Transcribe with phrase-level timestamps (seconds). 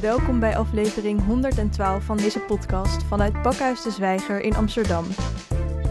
[0.00, 5.04] welkom bij aflevering 112 van deze podcast vanuit Pakhuis de Zwijger in Amsterdam.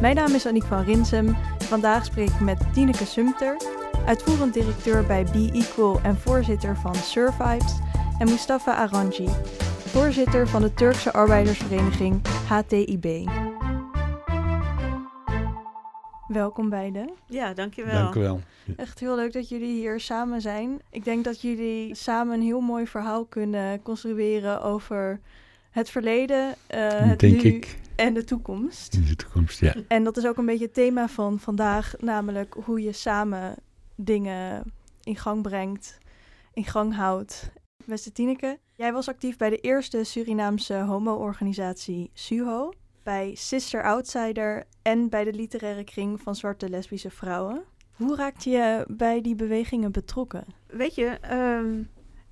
[0.01, 1.37] Mijn naam is Aniek van Rinsem.
[1.57, 3.57] Vandaag spreek ik met Tineke Sumter,
[4.05, 7.79] uitvoerend directeur bij Be Equal en voorzitter van Survives,
[8.19, 9.29] en Mustafa Aranji,
[9.85, 13.29] voorzitter van de Turkse arbeidersvereniging HTIB.
[16.29, 17.09] Welkom beiden.
[17.27, 18.01] Ja, dankjewel.
[18.01, 18.41] Dank u wel.
[18.75, 20.81] Echt heel leuk dat jullie hier samen zijn.
[20.89, 25.19] Ik denk dat jullie samen een heel mooi verhaal kunnen construeren over
[25.69, 27.79] het verleden, uh, het Denk nu ik.
[27.95, 28.93] en de toekomst.
[28.93, 29.75] In de toekomst, ja.
[29.87, 33.55] En dat is ook een beetje het thema van vandaag, namelijk hoe je samen
[33.95, 35.97] dingen in gang brengt,
[36.53, 37.51] in gang houdt.
[37.85, 42.73] Beste Tineke, jij was actief bij de eerste Surinaamse homo-organisatie SUHO,
[43.09, 47.63] bij Sister Outsider en bij de literaire kring van zwarte lesbische vrouwen.
[47.95, 50.45] Hoe raakte je bij die bewegingen betrokken?
[50.67, 51.83] Weet je, ehm,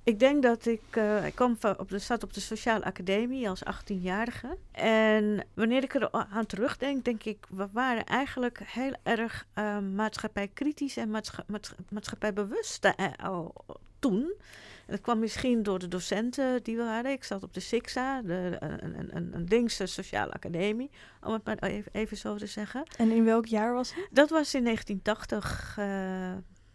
[0.02, 3.64] ik denk dat ik, eh, ik kwam op de, zat op de sociale academie als
[3.64, 4.56] 18-jarige.
[4.72, 10.96] En wanneer ik er aan terugdenk, denk ik, we waren eigenlijk heel erg uh, maatschappijkritisch
[10.96, 13.54] en maatscha maatscha maatschappijbewust uh, al
[13.98, 14.32] toen.
[14.88, 17.12] Dat kwam misschien door de docenten die we hadden.
[17.12, 20.90] Ik zat op de SIXA, de, een, een, een, een linkse sociale academie,
[21.22, 22.82] om het maar even, even, zo te zeggen.
[22.96, 24.08] En in welk jaar was het?
[24.10, 25.76] Dat was in 1980.
[25.78, 26.32] Uh,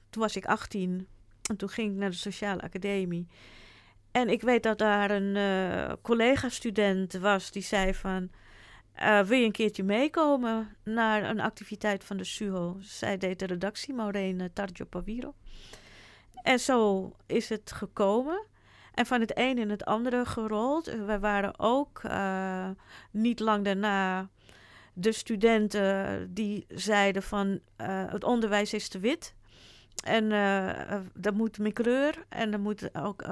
[0.10, 1.08] toen was ik 18
[1.50, 3.28] en toen ging ik naar de sociale academie.
[4.12, 8.30] En ik weet dat daar een uh, collega-student was die zei van...
[9.02, 12.78] Uh, wil je een keertje meekomen naar een activiteit van de SUHO?
[12.80, 15.34] Zij deed de redactie, Maureen Targio Paviro.
[16.44, 18.46] En zo is het gekomen.
[18.94, 20.86] En van het een in het andere gerold.
[20.86, 22.70] We waren ook uh,
[23.12, 24.30] niet lang daarna
[24.94, 29.34] de studenten die zeiden van uh, het onderwijs is te wit.
[30.04, 33.26] En uh, dat moet meer kleur en er moet ook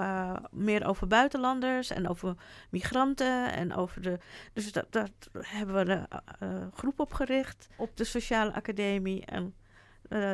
[0.51, 2.35] meer over buitenlanders en over
[2.69, 4.17] migranten en over de.
[4.53, 6.07] Dus dat, hebben we
[6.39, 9.55] een groep opgericht op de Sociale Academie en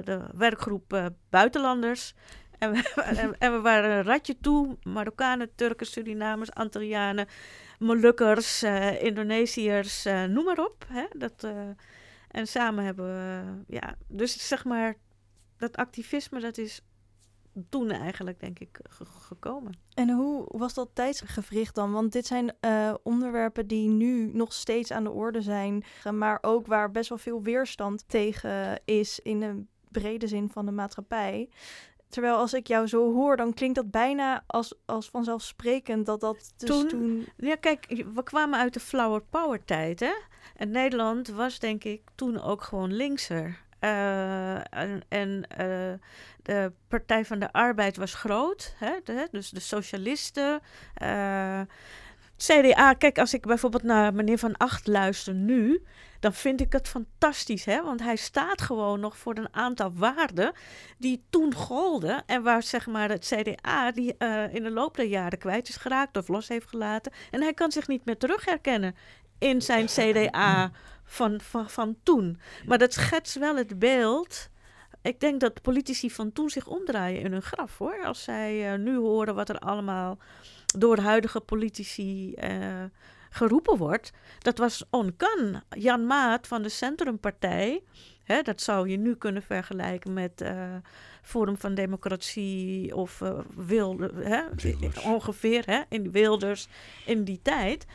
[0.04, 2.14] de werkgroep Buitenlanders.
[2.58, 3.02] En we,
[3.40, 7.28] en, we, waren een ratje toe: Marokkanen, Turken, Surinamers, Antillianen,
[7.80, 8.64] Molukkers,
[9.00, 10.86] Indonesiërs, noem maar op.
[10.88, 11.06] Hè?
[11.18, 11.48] Dat,
[12.28, 14.96] en samen hebben we, ja, dus zeg maar
[15.58, 16.82] dat activisme, dat is
[17.70, 19.78] toen eigenlijk, denk ik, ge gekomen.
[19.94, 21.92] En hoe was dat tijdsgevricht dan?
[21.92, 22.56] Want dit zijn
[23.04, 27.42] onderwerpen die nu nog steeds aan de orde zijn, maar ook waar best wel veel
[27.42, 31.50] weerstand tegen is in de brede zin van de maatschappij.
[32.10, 36.54] Terwijl als ik jou zo hoor, dan klinkt dat bijna als, als vanzelfsprekend dat dat
[36.58, 37.28] dus toen, toen...
[37.38, 40.14] Ja, kijk, we kwamen uit de flower power tijd, hè?
[40.56, 43.66] En Nederland was denk ik toen ook gewoon linkser.
[43.82, 45.94] Uh, en en uh,
[46.44, 50.60] de Partij van de Arbeid was groot, hè, de, dus de socialisten.
[51.02, 51.62] Uh,
[52.38, 55.84] CDA, kijk, als ik bijvoorbeeld naar meneer Van Acht luister nu,
[56.20, 57.84] dan vind ik het fantastisch, hè?
[57.84, 60.52] want hij staat gewoon nog voor een aantal waarden
[60.98, 64.18] die toen golden en waar zeg maar het CDA die
[64.52, 67.72] in de loop der jaren kwijt is geraakt of los heeft gelaten en hij kan
[67.72, 68.96] zich niet meer terugherkennen
[69.38, 70.72] in zijn CDA
[71.04, 72.40] van, van, van toen.
[72.66, 74.50] Maar dat schetst wel het beeld.
[75.02, 78.06] Ik denk dat politici van toen zich omdraaien in hun graf hoor.
[78.06, 80.18] Als zij uh, nu horen wat er allemaal
[80.66, 82.84] door huidige politici uh,
[83.30, 84.12] geroepen wordt.
[84.40, 85.64] Dat was onkan.
[85.70, 87.84] Jan Maat van de Centrumpartij.
[88.24, 90.76] Hè, dat zou je nu kunnen vergelijken met uh,
[91.22, 94.42] Forum van Democratie of uh, Wilde, hè,
[95.04, 96.68] ongeveer hè, in Wilders
[97.06, 97.86] in die tijd.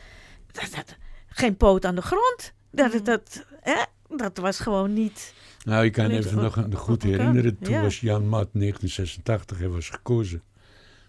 [0.51, 2.53] Dat, dat, geen poot aan de grond.
[2.71, 3.03] Dat, mm.
[3.03, 3.83] dat, hè,
[4.17, 5.33] dat was gewoon niet.
[5.63, 7.57] Nou, ik kan even nog goed herinneren.
[7.59, 7.81] Toen ja.
[7.81, 10.43] was Jan Maat 1986, hij was gekozen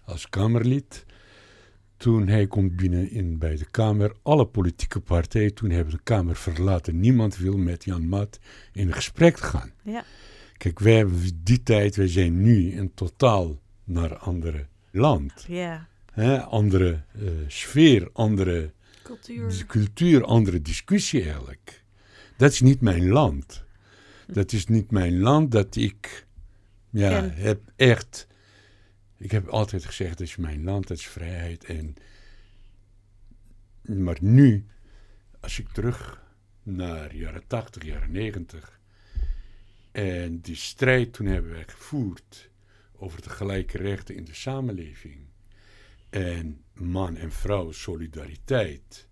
[0.05, 1.05] als Kamerlid.
[2.05, 6.35] Toen hij komt binnen in, bij de Kamer, alle politieke partijen toen hebben de Kamer
[6.35, 6.99] verlaten.
[6.99, 8.39] Niemand wil met Jan Maat
[8.71, 9.71] in gesprek gaan.
[9.83, 10.03] Ja.
[10.57, 15.45] Kijk, wij hebben die tijd, wij zijn nu in totaal naar een andere land.
[15.47, 15.87] Ja.
[16.49, 18.71] Andere uh, sfeer, andere
[19.03, 19.65] cultuur.
[19.67, 21.83] cultuur, andere discussie eigenlijk.
[22.37, 23.63] Dat is niet mijn land.
[24.27, 26.25] Dat is niet mijn land dat ik
[26.89, 28.27] ja, heb echt.
[29.25, 31.63] Ik heb altijd gezegd dat is mijn land, dat is vrijheid.
[31.63, 31.95] En,
[33.81, 34.65] maar nu,
[35.39, 36.21] als ik terug
[36.63, 38.79] naar jaren 80, jaren 90
[39.91, 42.49] en die strijd toen hebben wij gevoerd
[42.95, 45.17] over de gelijke rechten in de samenleving
[46.09, 49.07] en man en vrouw solidariteit.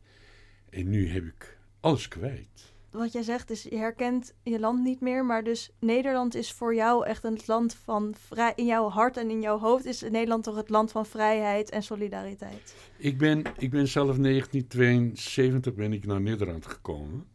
[0.70, 2.73] En nu heb ik alles kwijt.
[2.94, 5.26] Wat jij zegt is, je herkent je land niet meer.
[5.26, 8.54] Maar dus Nederland is voor jou echt een land van vrij.
[8.56, 11.84] In jouw hart en in jouw hoofd is Nederland toch het land van vrijheid en
[11.84, 12.76] solidariteit.
[12.98, 17.26] Ik ben, ik ben zelf in 1972 ben ik naar Nederland gekomen.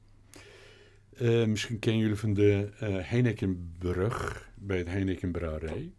[1.21, 5.93] Uh, misschien kennen jullie van de uh, Heinekenbrug bij het Heinekenbrouwerij.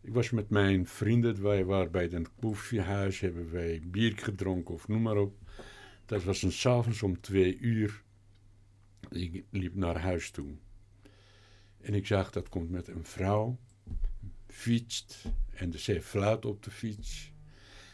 [0.00, 4.88] Ik was met mijn vrienden, wij waren bij het koffiehuis, hebben wij bier gedronken of
[4.88, 5.34] noem maar op.
[6.06, 8.02] Dat was een s'avonds om twee uur.
[9.10, 10.50] Ik liep naar huis toe.
[11.80, 13.58] En ik zag dat komt met een vrouw,
[14.46, 15.24] fietst
[15.54, 17.32] en ze fluit op de fiets.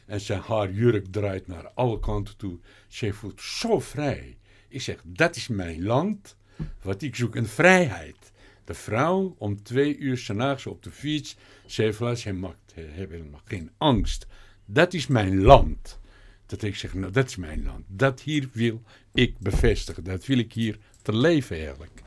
[0.06, 2.58] En zijn haar jurk draait naar alle kanten toe.
[2.88, 4.38] Ze voelt zo vrij.
[4.68, 6.36] Ik zeg, dat is mijn land,
[6.82, 8.32] wat ik zoek, een vrijheid.
[8.64, 11.36] De vrouw om twee uur s'nachts op de fiets,
[11.66, 14.26] ze fluit, mag helemaal geen angst.
[14.64, 15.98] Dat is mijn land.
[16.46, 17.84] Dat ik zeg, nou dat is mijn land.
[17.88, 18.82] Dat hier wil
[19.12, 20.04] ik bevestigen.
[20.04, 22.02] Dat wil ik hier te leven eigenlijk.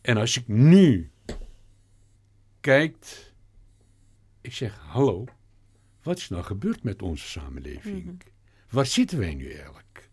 [0.00, 1.10] En als ik nu
[2.60, 3.34] kijkt,
[4.40, 5.24] ik zeg, hallo,
[6.02, 8.04] wat is nou gebeurd met onze samenleving?
[8.04, 8.14] Mhm.
[8.70, 10.08] Waar zitten wij nu eigenlijk?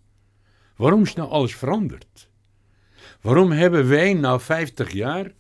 [0.75, 2.29] Waarom is nou alles veranderd?
[3.21, 5.31] Waarom hebben wij na 50 jaar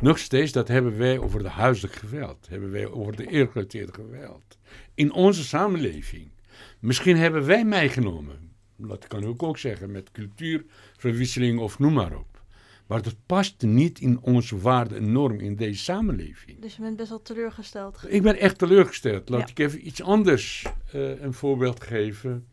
[0.00, 4.58] nog steeds, dat hebben wij over de huiselijk geweld, hebben wij over de eergeleteerde geweld.
[4.94, 6.30] In onze samenleving.
[6.78, 8.47] Misschien hebben wij meegenomen,
[8.86, 12.42] dat kan ik ook zeggen, met cultuurverwisseling of noem maar op.
[12.86, 16.60] Maar dat past niet in onze waarde en norm in deze samenleving.
[16.60, 18.04] Dus je bent best wel teleurgesteld.
[18.08, 19.28] Ik ben echt teleurgesteld.
[19.28, 22.46] Laat ik even iets anders uh, een voorbeeld geven.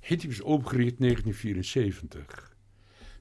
[0.00, 2.56] Hitler is opgericht in 1974.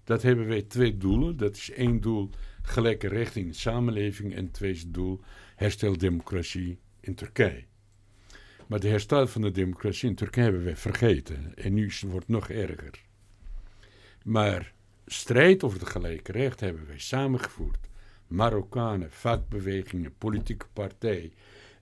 [0.03, 1.37] Dat hebben wij twee doelen.
[1.37, 2.29] Dat is één doel,
[2.61, 4.35] gelijke rechten in de samenleving.
[4.35, 5.21] En twee doel,
[5.55, 7.63] herstel democratie in Turkije.
[8.67, 11.55] Maar de herstel van de democratie in Turkije hebben wij vergeten.
[11.55, 13.01] En nu wordt het nog erger.
[14.23, 14.73] Maar
[15.05, 17.79] strijd over de gelijke recht hebben wij samengevoerd.
[18.27, 21.31] Marokkanen, vakbewegingen, politieke partij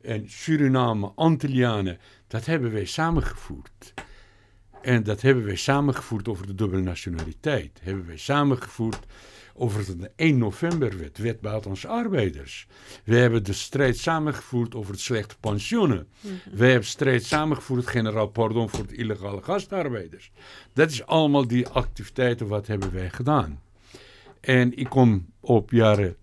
[0.01, 1.97] en Suriname, Antillianen,
[2.27, 3.94] dat hebben wij samengevoerd.
[4.81, 7.79] En dat hebben wij samengevoerd over de dubbele nationaliteit.
[7.81, 9.06] Hebben wij samengevoerd
[9.53, 12.67] over de 1 november wet, wet buitenlandse arbeiders.
[13.03, 16.07] We hebben de strijd samengevoerd over het slechte pensioenen.
[16.21, 20.31] Mm We hebben strijd samengevoerd, generaal pardon, voor de illegale gastarbeiders.
[20.73, 23.61] Dat is allemaal die activiteiten, wat hebben wij gedaan.
[24.39, 26.15] En ik kom op jaren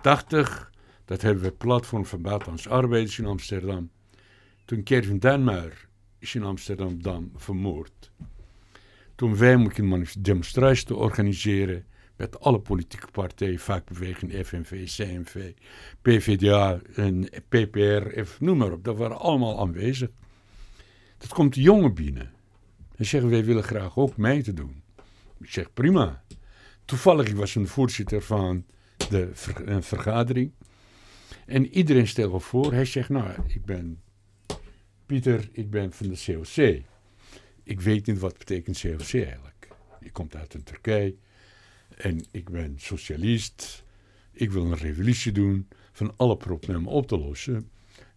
[0.00, 0.72] 80,
[1.04, 3.90] dat hebben we platform van buitenlandse arbeiders in Amsterdam.
[4.64, 5.88] Toen Kevin Denmuir
[6.18, 8.10] is in Amsterdam vermoord.
[9.14, 11.86] Toen wij moeten een demonstratie te organiseren
[12.18, 15.52] met alle politieke partijen, vakbeweging, FNV, CNV,
[16.02, 18.84] PvdA en PPR, noem maar op.
[18.84, 20.08] Dat waren allemaal aanwezig.
[21.18, 22.32] Dat komt de jongen binnen.
[22.96, 24.82] En zeggen, wij willen graag ook mee te doen.
[25.40, 26.22] Ik zeg, prima.
[26.84, 28.64] Toevallig was een voorzitter van
[29.08, 29.30] de
[29.80, 30.52] vergadering.
[31.46, 34.00] En iedereen stelde voor, hij zegt, nou, ik ben
[35.06, 36.82] Pieter, ik ben van de COC.
[37.62, 39.68] Ik weet niet wat betekent COC eigenlijk.
[40.00, 41.16] Je komt uit een Turkije.
[41.96, 43.84] En ik ben socialist.
[44.32, 47.70] Ik wil een revolutie doen van alle problemen op te lossen.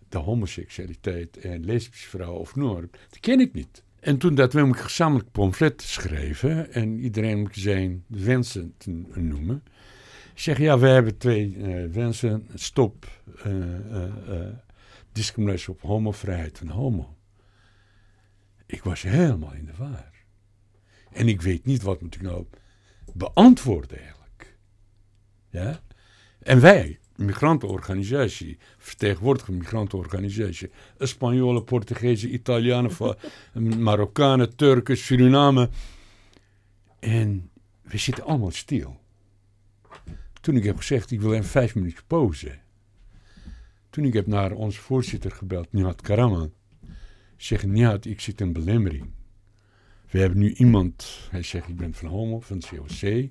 [0.09, 3.83] De homoseksualiteit en lesbische vrouw of noor, dat ken ik niet.
[3.99, 9.63] En toen dat we een gezamenlijk pamflet schreven en iedereen moet zijn wensen te noemen.
[10.33, 12.47] zeg ja, we hebben twee uh, wensen.
[12.53, 13.53] Stop uh,
[13.91, 14.47] uh,
[15.11, 17.15] discriminatie op homo, vrijheid van homo.
[18.65, 20.11] Ik was helemaal in de war.
[21.11, 22.45] En ik weet niet wat moet ik nou
[23.13, 24.57] beantwoorden eigenlijk.
[25.49, 25.81] Ja?
[26.39, 32.91] En wij, migrantenorganisatie, vertegenwoordigende migrantenorganisatie, Spanjolen, Portugezen, Italianen,
[33.83, 35.69] Marokkanen, Turken, Suriname.
[36.99, 37.49] En
[37.81, 38.99] we zitten allemaal stil.
[40.41, 42.59] Toen ik heb gezegd, ik wil even vijf minuten pauze.
[43.89, 46.53] Toen ik heb naar onze voorzitter gebeld, Nihat Karaman.
[47.37, 49.11] Zeg, Nihat, ik zit in belemmering.
[50.11, 53.29] We hebben nu iemand, hij zegt ik ben van Homo, van COC.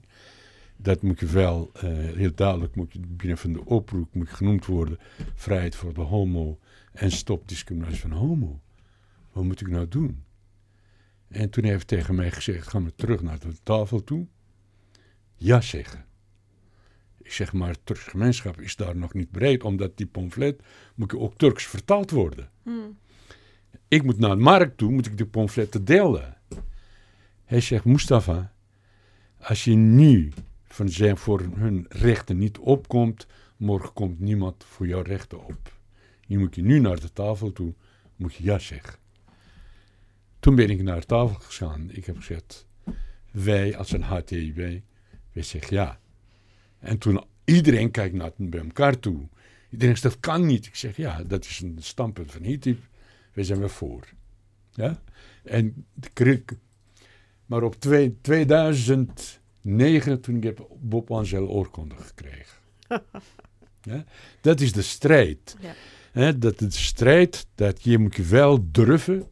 [0.76, 4.66] Dat moet je wel, uh, heel duidelijk moet je binnen van de oproep moet genoemd
[4.66, 4.98] worden.
[5.34, 6.58] Vrijheid voor de homo
[6.92, 8.60] en stop discriminatie van homo.
[9.32, 10.24] Wat moet ik nou doen?
[11.28, 14.26] En toen heeft hij tegen mij gezegd, gaan we terug naar de tafel toe?
[15.36, 16.04] Ja zeggen.
[17.22, 20.62] Ik zeg maar, het Turks gemeenschap is daar nog niet bereid, omdat die pamflet
[20.94, 22.50] moet ook Turks vertaald worden.
[22.62, 22.98] Hmm.
[23.88, 26.39] Ik moet naar de markt toe, moet ik die pamfletten delen.
[27.50, 28.52] Hij zegt, Mustafa,
[29.38, 30.32] als je nu
[30.64, 33.26] van zijn voor hun rechten niet opkomt,
[33.56, 35.76] morgen komt niemand voor jouw rechten op.
[36.20, 37.74] Je moet je nu naar de tafel toe,
[38.16, 38.98] moet je ja zeggen.
[40.40, 41.90] Toen ben ik naar de tafel gegaan.
[41.90, 42.66] Ik heb gezegd,
[43.30, 44.80] wij als een HTIW,
[45.32, 46.00] wij zeggen ja.
[46.78, 49.28] En toen iedereen kijkt naar, bij elkaar toe.
[49.70, 50.66] Iedereen zegt, dat kan niet.
[50.66, 52.88] Ik zeg, ja, dat is een standpunt van HITIP.
[53.32, 54.08] Wij zijn er voor.
[54.70, 55.02] Ja?
[55.42, 56.10] En de,
[57.50, 62.58] maar op twee, 2009, toen ik heb Bob Angel oorkonde gekregen.
[63.90, 64.04] ja?
[64.40, 65.56] Dat is de strijd.
[66.12, 66.32] Ja.
[66.32, 69.28] dat is de strijd dat je moet je wel durven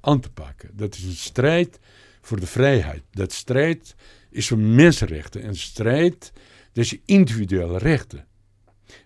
[0.00, 0.70] aan te pakken.
[0.72, 1.78] Dat is een strijd
[2.20, 3.02] voor de vrijheid.
[3.10, 3.94] Dat strijd
[4.30, 5.42] is voor mensenrechten.
[5.42, 6.32] En strijd,
[6.72, 8.26] dat is individuele rechten.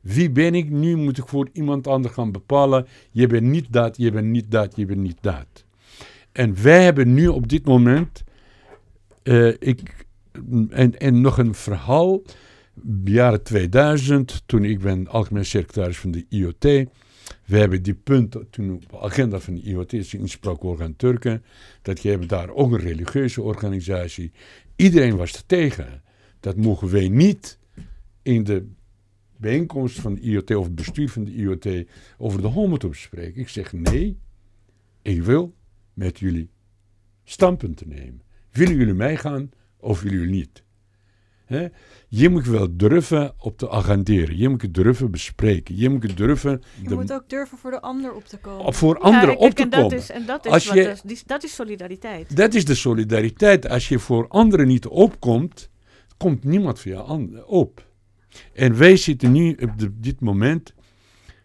[0.02, 0.70] Wie ben ik?
[0.70, 2.86] Nu moet ik voor iemand anders gaan bepalen.
[3.10, 5.64] Je bent niet dat, je bent niet dat, je bent niet dat.
[6.32, 8.22] En wij hebben nu op dit moment.
[9.22, 10.06] Uh, ik,
[10.70, 12.22] en, en nog een verhaal.
[13.04, 16.88] Jaren 2000, toen ik ben algemeen secretaris van de IOT.
[17.46, 21.44] We hebben die punten toen op de agenda van de IOT, is inspraakorgaan Turken.
[21.82, 24.32] Dat je hebt daar ook een religieuze organisatie.
[24.76, 26.02] Iedereen was er tegen.
[26.40, 27.58] Dat mogen wij niet
[28.22, 28.66] in de
[29.36, 31.68] bijeenkomst van de IoT of het bestuur van de IoT
[32.18, 33.40] over de homotop spreken.
[33.40, 34.18] Ik zeg nee,
[35.02, 35.54] ik wil
[35.94, 36.50] met jullie
[37.24, 38.22] standpunten nemen.
[38.52, 40.62] Willen jullie meegaan of willen jullie niet?
[42.08, 44.36] Je moet wel durven op te agenderen.
[44.36, 45.76] Je moet het durven bespreken.
[45.76, 46.62] Je moet het durven...
[46.82, 48.74] Je moet ook durven voor de ander op te komen.
[48.74, 49.90] Voor anderen op te en komen.
[49.90, 52.36] Dat is, en dat is, je, is, dat is solidariteit.
[52.36, 53.68] Dat is de solidariteit.
[53.68, 55.70] Als je voor anderen niet opkomt,
[56.16, 57.88] komt niemand voor jou op.
[58.52, 60.74] En wij zitten nu op dit moment,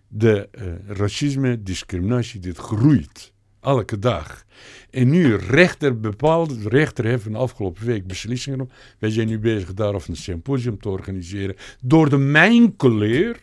[0.08, 3.34] de uh, racisme, discriminatie, dit groeit.
[3.66, 4.46] Elke dag.
[4.90, 8.78] En nu rechter bepaald, de rechter heeft de afgelopen week beslissingen genomen.
[9.00, 11.56] Wij zijn nu bezig daarover een symposium te organiseren.
[11.82, 13.40] Door de mijnkleur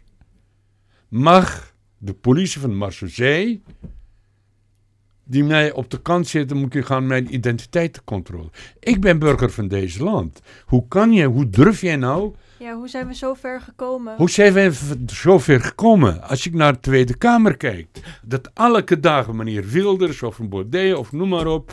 [1.09, 3.61] mag de politie van Marseille
[5.33, 8.53] die mij op de kant zitten, moet je gaan mijn identiteit controleren.
[8.81, 10.41] Ik ben burger van deze land.
[10.65, 14.17] Hoe kan je, hoe durf jij nou ja, hoe zijn we zo ver gekomen?
[14.17, 14.73] Hoe zijn we
[15.07, 16.23] zo ver gekomen?
[16.23, 17.87] Als ik naar de Tweede Kamer kijk,
[18.23, 21.73] dat elke dag meneer Wilders of een Baudet of noem maar op,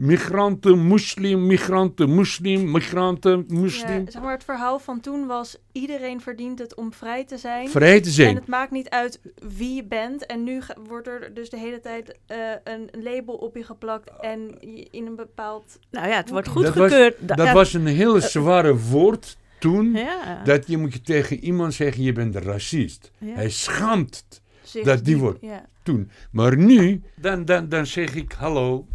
[0.00, 4.04] migranten, moslim, migranten, moslim, migranten, moslim.
[4.04, 7.68] Ja, zeg maar, het verhaal van toen was, iedereen verdient het om vrij te zijn.
[7.68, 8.28] Vrij te zijn.
[8.28, 9.20] En het maakt niet uit
[9.56, 10.26] wie je bent.
[10.26, 14.60] En nu wordt er dus de hele tijd uh, een label op je geplakt en
[14.90, 15.78] in een bepaald...
[15.90, 17.16] Nou ja, het wordt goedgekeurd.
[17.18, 19.98] Dat, was, dat was een hele eh, zware woord toen
[20.44, 23.10] dat je moet je tegen iemand zeggen, je bent een racist.
[23.24, 24.42] Hij schaamt
[24.82, 25.44] dat die wordt
[25.82, 26.10] toen.
[26.32, 28.86] Maar nu, dan, dan, dan zeg ik, hallo,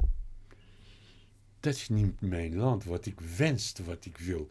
[1.66, 4.50] dat is niet mijn land, wat ik wens, wat ik wil.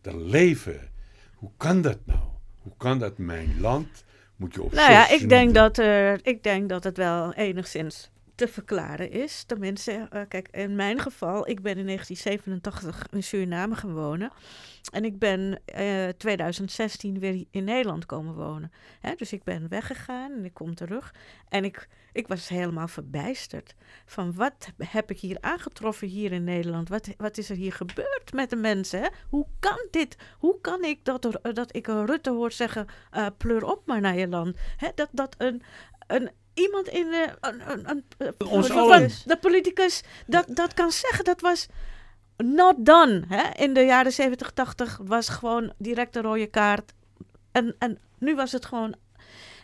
[0.00, 0.80] Te leven.
[1.34, 2.20] Hoe kan dat nou?
[2.62, 4.04] Hoe kan dat mijn land?
[4.36, 8.10] Moet je op Nou ja, ik denk, dat, uh, ik denk dat het wel enigszins
[8.36, 9.44] te verklaren is.
[9.44, 14.30] Tenminste, uh, kijk, in mijn geval, ik ben in 1987 in Suriname gaan.
[14.92, 18.72] En ik ben uh, eh, 2016 weer in Nederland komen wonen.
[19.00, 21.14] Hè, dus ik ben weggegaan en ik kom terug.
[21.48, 23.74] En ik, ik was helemaal verbijsterd.
[24.06, 26.88] Van wat heb ik hier aangetroffen hier in Nederland?
[26.88, 29.10] Wat, wat is er hier gebeurd met de mensen?
[29.28, 30.16] Hoe kan dit?
[30.38, 34.28] Hoe kan ik dat, dat ik Rutte hoor zeggen, uh, pleur op maar naar je
[34.28, 34.56] land?
[34.76, 35.62] Hè, dat, dat een,
[36.06, 38.04] een iemand in de, een, een, een,
[39.24, 41.24] de politicus dat, dat kan zeggen.
[41.24, 41.66] Dat was
[42.36, 43.24] not done.
[43.28, 43.42] Hè?
[43.64, 46.92] In de jaren 70, 80 was gewoon direct een rode kaart.
[47.52, 48.94] En, en nu was het gewoon.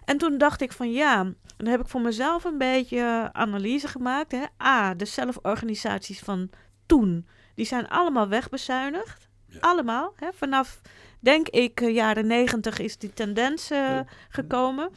[0.04, 4.32] En toen dacht ik van ja, dan heb ik voor mezelf een beetje analyse gemaakt.
[4.32, 4.42] Hè?
[4.62, 6.50] A, de zelforganisaties van
[6.86, 9.28] toen, die zijn allemaal wegbezuinigd.
[9.60, 10.12] Allemaal.
[10.16, 10.28] Hè?
[10.32, 10.80] Vanaf,
[11.20, 14.90] denk ik, eh, jaren negentig is die tendens uh, gekomen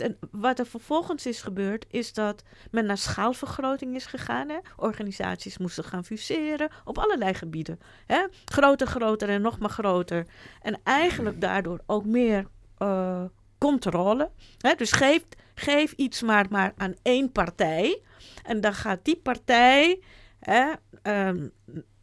[0.00, 4.48] en wat er vervolgens is gebeurd, is dat men naar schaalvergroting is gegaan.
[4.48, 4.58] Hè?
[4.76, 7.80] Organisaties moesten gaan fuseren op allerlei gebieden.
[8.06, 8.26] Hè?
[8.44, 10.26] Groter, groter en nog maar groter.
[10.62, 12.46] En eigenlijk daardoor ook meer
[12.78, 13.24] uh,
[13.58, 14.30] controle.
[14.58, 14.74] Hè?
[14.74, 15.22] Dus geef,
[15.54, 18.02] geef iets maar, maar aan één partij.
[18.42, 20.00] En dan gaat die partij.
[20.40, 21.52] Hè, um,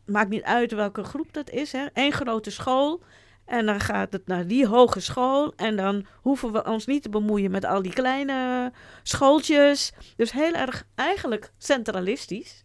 [0.06, 1.72] maakt niet uit welke groep dat is.
[1.72, 1.86] Hè?
[1.94, 3.04] Eén grote school.
[3.48, 5.54] En dan gaat het naar die hogeschool.
[5.56, 8.72] En dan hoeven we ons niet te bemoeien met al die kleine
[9.04, 9.94] schooltjes.
[10.16, 12.62] Dus heel erg eigenlijk centralistisch.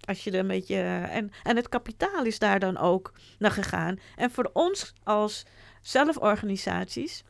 [0.00, 0.76] Als je er een beetje.
[1.10, 3.98] En, en het kapitaal is daar dan ook naar gegaan.
[4.16, 5.44] En voor ons als
[5.82, 7.24] zelforganisaties.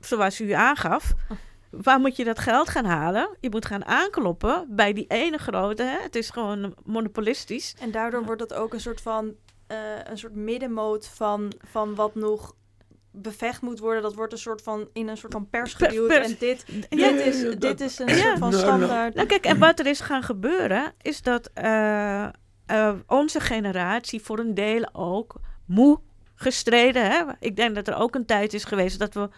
[0.00, 1.12] Zoals u aangaf.
[1.70, 3.36] Waar moet je dat geld gaan halen?
[3.40, 5.82] Je moet gaan aankloppen bij die ene grote.
[5.82, 6.02] Hè?
[6.02, 7.74] Het is gewoon monopolistisch.
[7.80, 9.34] En daardoor wordt dat ook een soort van
[10.10, 12.54] een soort middenmoot van, van wat nog
[13.10, 14.02] bevecht moet worden.
[14.02, 16.10] Dat wordt een soort van in een soort van pers geduwd.
[16.10, 19.14] En dit, dit, is, dit is een soort van standaard.
[19.14, 21.50] Nou, kijk, en wat er is gaan gebeuren, is dat.
[21.54, 22.28] Uh,
[22.70, 26.00] uh, onze generatie voor een deel ook moe
[26.34, 27.10] gestreden.
[27.10, 27.22] Hè?
[27.40, 29.28] Ik denk dat er ook een tijd is geweest dat we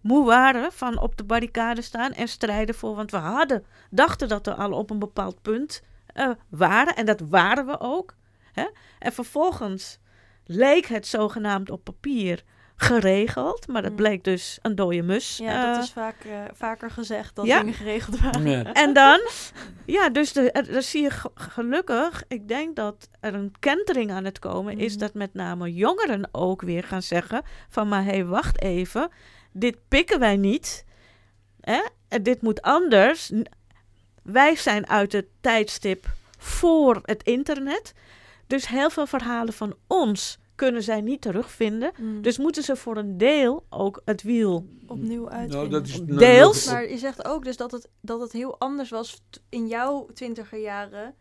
[0.00, 2.94] moe waren van op de barricade staan en strijden voor.
[2.94, 5.82] Want we hadden, dachten dat we al op een bepaald punt
[6.14, 6.96] uh, waren.
[6.96, 8.14] En dat waren we ook.
[8.52, 8.66] Hè?
[8.98, 9.98] En vervolgens
[10.44, 12.42] leek het zogenaamd op papier
[12.76, 13.66] geregeld.
[13.66, 13.96] Maar dat mm.
[13.96, 15.36] bleek dus een dode mus.
[15.36, 18.72] Ja, dat eh, is vaak, uh, vaker gezegd dat dingen geregeld waren.
[18.72, 19.20] En dan,
[19.86, 24.38] ja, dus de, dan zie je gelukkig, ik denk dat er een kentering aan het
[24.38, 24.92] komen is...
[24.92, 24.98] Mm.
[24.98, 27.88] dat met name jongeren ook weer gaan zeggen van...
[27.88, 29.08] maar hé, hey, wacht even,
[29.52, 30.84] dit pikken wij niet.
[31.60, 31.80] Hè?
[32.08, 33.32] En dit moet anders.
[34.22, 36.06] Wij zijn uit het tijdstip
[36.38, 37.94] voor het internet.
[38.52, 41.92] Dus heel veel verhalen van ons kunnen zij niet terugvinden.
[41.98, 42.22] Mm.
[42.22, 45.58] Dus moeten ze voor een deel ook het wiel opnieuw uitvinden.
[45.58, 46.66] Nou, dat is, nou, Deels.
[46.66, 50.58] Maar je zegt ook dus dat het, dat het heel anders was in jouw twintiger
[50.58, 51.14] jaren.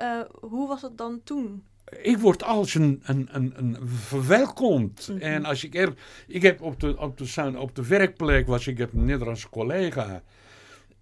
[0.00, 1.64] Uh, hoe was het dan toen?
[2.02, 5.08] Ik word als een, een, een, een verwelkomd.
[5.08, 5.18] Mhm.
[5.18, 5.94] En als ik er.
[6.26, 10.22] Ik heb op de, op de, op de werkplek was ik heb een Nederlandse collega.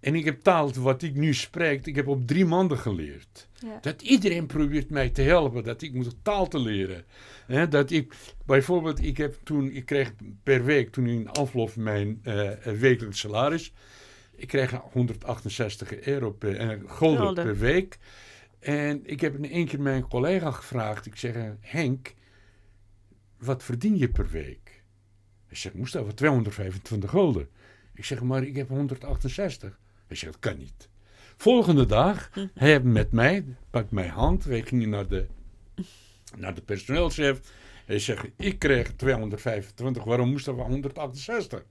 [0.01, 3.47] En ik heb taal wat ik nu spreek, ik heb op drie maanden geleerd.
[3.81, 7.05] Dat iedereen probeert mij te helpen, dat ik moet taal te leren.
[7.69, 8.13] dat ik,
[8.45, 13.73] bijvoorbeeld, ik heb toen, ik kreeg per week, toen in afloop mijn uh, wekelijks salaris,
[14.35, 17.97] ik kreeg 168 euro per, uh, gulden per week.
[18.59, 22.13] En ik heb in één keer mijn collega gevraagd, ik zeg, Henk,
[23.37, 24.83] wat verdien je per week?
[25.47, 27.49] Hij zegt, moest dat 225 gulden.
[27.93, 29.79] Ik zeg, maar ik heb 168.
[30.11, 30.89] Hij zegt, dat kan niet.
[31.37, 35.27] Volgende dag, hij met mij, pakt mijn hand, wij gingen naar de,
[36.37, 37.39] naar de personeelschef.
[37.85, 41.63] Hij zegt, ik kreeg 225, waarom moest er 168?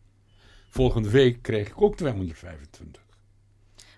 [0.68, 3.02] Volgende week kreeg ik ook 225.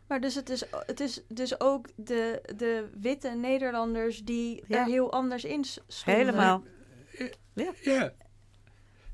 [0.06, 5.12] Maar dus het is, het is dus ook de, de witte Nederlanders die er heel
[5.12, 6.24] anders in stonden.
[6.24, 6.62] Helemaal.
[7.54, 7.72] Ja.
[7.82, 8.12] ja.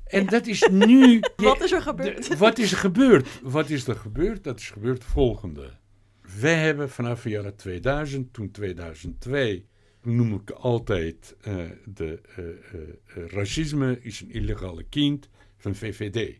[0.09, 1.19] En dat is nu.
[1.35, 2.37] wat is er gebeurd?
[2.37, 3.27] wat is er gebeurd?
[3.41, 4.43] Wat is er gebeurd?
[4.43, 5.77] Dat is gebeurd het volgende.
[6.39, 9.65] Wij hebben vanaf het jaar 2000, toen 2002,
[10.01, 16.39] noem ik altijd uh, de uh, uh, racisme is een illegale kind van VVD.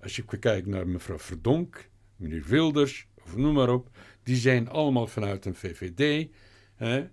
[0.00, 3.88] Als je kijkt naar mevrouw Verdonk, meneer Wilders, of noem maar op,
[4.22, 6.28] die zijn allemaal vanuit een VVD.
[6.74, 7.06] Hè?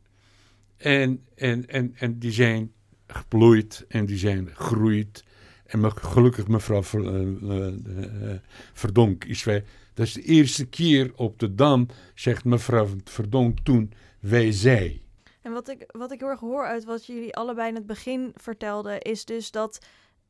[0.78, 2.72] En, en, en, en die zijn
[3.08, 5.24] geploeid en die zijn gegroeid
[5.68, 8.40] en gelukkig mevrouw Ver, uh, uh,
[8.74, 9.64] Verdonk is wij.
[9.94, 15.02] Dat is de eerste keer op de Dam, zegt mevrouw Verdonk toen, wij zij.
[15.42, 18.32] En wat ik, wat ik heel erg hoor uit wat jullie allebei in het begin
[18.36, 19.86] vertelden, is dus dat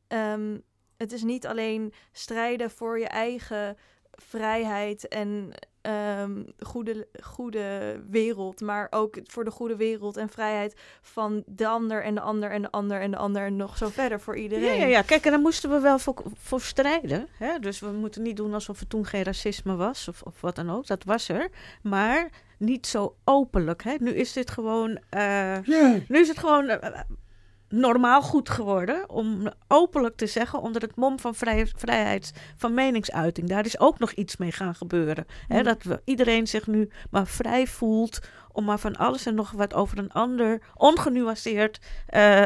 [0.08, 0.62] um,
[0.96, 3.76] het is niet alleen strijden voor je eigen
[4.10, 11.42] vrijheid en um, goede, goede wereld, maar ook voor de goede wereld en vrijheid van
[11.46, 14.20] de ander en de ander en de ander en de ander en nog zo verder
[14.20, 14.64] voor iedereen.
[14.64, 15.02] Ja, ja, ja.
[15.02, 17.28] kijk, en daar moesten we wel voor, voor strijden.
[17.38, 17.58] Hè?
[17.58, 20.70] Dus we moeten niet doen alsof er toen geen racisme was of, of wat dan
[20.70, 20.86] ook.
[20.86, 21.48] Dat was er.
[21.82, 23.82] Maar niet zo openlijk.
[23.82, 23.96] Hè?
[23.98, 24.98] Nu is dit gewoon.
[25.16, 25.58] Uh,
[26.08, 26.64] Nu is het gewoon.
[26.64, 26.76] Uh,
[27.68, 33.48] normaal goed geworden om openlijk te zeggen onder het mom van vrij, vrijheid van meningsuiting.
[33.48, 35.26] Daar is ook nog iets mee gaan gebeuren.
[35.48, 38.20] Hè, dat we, iedereen zich nu maar vrij voelt
[38.52, 41.80] om maar van alles en nog wat over een ander ongenuanceerd
[42.14, 42.44] uh,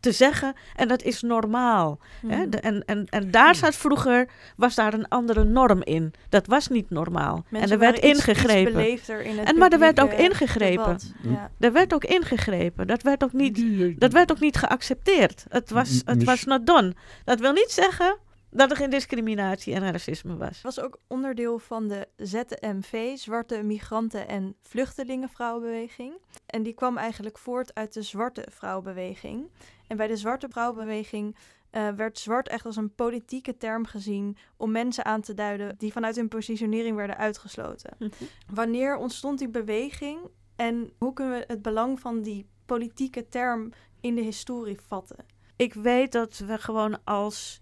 [0.00, 0.54] te zeggen.
[0.76, 1.98] En dat is normaal.
[2.26, 2.36] Hè?
[2.36, 2.52] Hmm.
[2.52, 6.12] en, en, en daar zat vroeger, was daar een andere norm in.
[6.28, 7.44] Dat was niet normaal.
[7.50, 8.88] en er werd ingegrepen.
[9.24, 10.98] in het en, maar er werd ook ingegrepen.
[11.22, 11.50] Ja.
[11.58, 12.86] Er werd ook ingegrepen.
[12.86, 13.64] Dat werd ook niet,
[14.00, 15.44] dat werd ook niet geaccepteerd.
[15.48, 16.94] Het was, het was not done.
[17.24, 18.16] Dat wil niet zeggen
[18.50, 20.48] dat er geen discriminatie en racisme was.
[20.48, 26.14] Het was ook onderdeel van de ZMV, Zwarte Migranten- en Vluchtelingenvrouwenbeweging.
[26.46, 29.50] En die kwam eigenlijk voort uit de Zwarte Vrouwenbeweging.
[29.86, 31.36] En bij de Zwarte Vrouwenbeweging
[31.72, 35.92] uh, werd zwart echt als een politieke term gezien om mensen aan te duiden die
[35.92, 37.94] vanuit hun positionering werden uitgesloten.
[37.98, 38.10] Mhm.
[38.48, 40.18] Wanneer ontstond die beweging
[40.56, 45.16] en hoe kunnen we het belang van die politieke term in de historie vatten?
[45.56, 47.60] Ik weet dat we gewoon als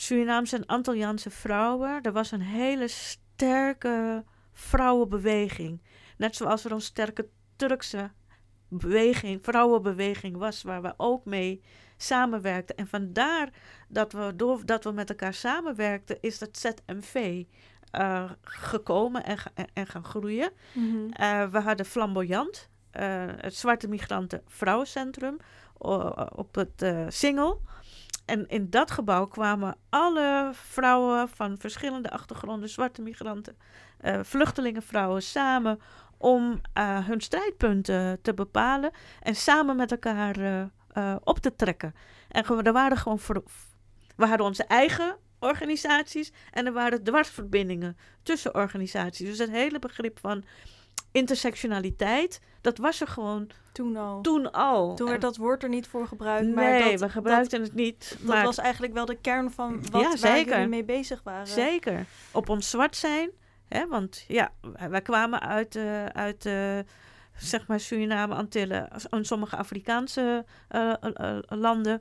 [0.00, 2.02] Surinaamse en Antilliaanse vrouwen.
[2.02, 5.82] Er was een hele sterke vrouwenbeweging.
[6.16, 8.10] Net zoals er een sterke Turkse
[8.68, 11.62] beweging, vrouwenbeweging was, waar we ook mee
[11.96, 12.76] samenwerkten.
[12.76, 13.48] En vandaar
[13.88, 17.44] dat we, doordat we met elkaar samenwerkten, is dat ZMV
[17.98, 19.38] uh, gekomen en,
[19.72, 20.52] en, gaan groeien.
[20.72, 20.96] Mhm.
[20.96, 25.36] uh, we hadden Flamboyant, uh, het Zwarte Migranten Vrouwencentrum,
[26.34, 27.62] op het Singel.
[28.30, 33.56] En in dat gebouw kwamen alle vrouwen van verschillende achtergronden, zwarte migranten,
[34.04, 35.80] uh, vluchtelingenvrouwen, samen
[36.18, 38.90] om uh, hun strijdpunten te bepalen
[39.22, 41.94] en samen met elkaar uh, op te trekken.
[42.28, 43.42] En er waren gewoon voor,
[44.16, 49.28] we hadden onze eigen organisaties en er waren dwarsverbindingen tussen organisaties.
[49.28, 50.44] Dus het hele begrip van
[51.12, 54.20] intersectionaliteit, dat was er gewoon toen al.
[54.20, 54.94] Toen, al.
[54.94, 56.44] toen werd dat woord er niet voor gebruikt.
[56.46, 58.18] Nee, maar dat, we gebruikten het niet.
[58.20, 61.46] Maar dat was eigenlijk wel de kern van wat ja, waar jullie mee bezig waren.
[61.46, 62.06] Zeker.
[62.32, 63.30] Op ons zwart zijn.
[63.68, 64.52] Hè, want ja,
[64.88, 66.78] wij kwamen uit, uh, uit uh,
[67.40, 70.92] zeg maar Suriname, Antillen en sommige Afrikaanse uh,
[71.48, 72.00] landen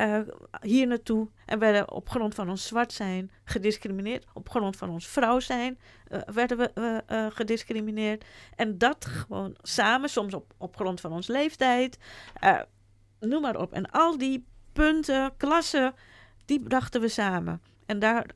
[0.00, 0.18] uh,
[0.60, 4.24] hier naartoe en werden op grond van ons zwart zijn gediscrimineerd.
[4.32, 5.78] Op grond van ons vrouw zijn
[6.26, 8.24] werden we gediscrimineerd.
[8.56, 11.98] En dat gewoon samen, soms op, op grond van ons leeftijd,
[13.20, 13.72] noem maar op.
[13.72, 15.94] En al die punten, klassen,
[16.44, 17.60] die brachten we samen.
[17.86, 18.26] En daar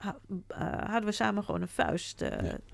[0.85, 2.25] hadden we samen gewoon een vuist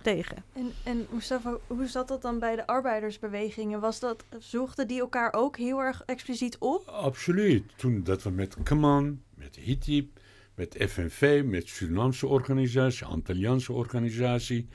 [0.02, 0.44] tegen.
[0.52, 3.80] En, en Mustafa, hoe zat dat dan bij de arbeidersbewegingen?
[3.80, 6.88] Was dat, zochten die elkaar ook heel erg expliciet op?
[6.88, 7.64] Absoluut.
[7.76, 10.20] Toen dat we met Kaman, met HITIP,
[10.54, 14.68] met FNV, met Surinaamse organisatie, Antilliaanse organisatie.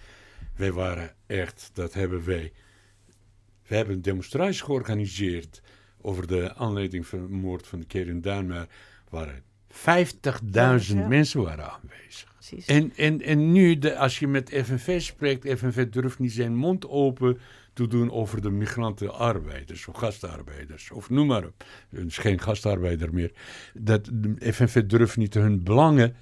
[0.56, 2.54] Wij waren echt, dat hebben wij.
[3.68, 5.62] We hebben een demonstratie georganiseerd
[6.02, 8.68] over de aanleiding van de moord van de Keren Daan,
[9.10, 12.30] waren 50.000 mensen waren aanwezig.
[12.66, 16.88] En, en, en nu, de, als je met FNV spreekt, FNV durft niet zijn mond
[16.88, 17.40] open
[17.74, 20.92] te doen over de migrantenarbeiders of gastarbeiders.
[20.92, 21.64] Of noem maar op.
[21.90, 23.32] Het is geen gastarbeider meer.
[23.74, 26.16] Dat, de FNV durft niet hun belangen,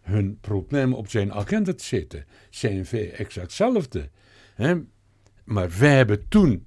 [0.00, 2.24] hun problemen op zijn agenda te zetten.
[2.50, 4.08] CNV exact hetzelfde.
[5.44, 6.66] Maar wij hebben toen,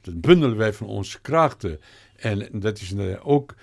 [0.00, 1.80] dat bundelen wij van onze krachten.
[2.16, 3.54] En dat is ook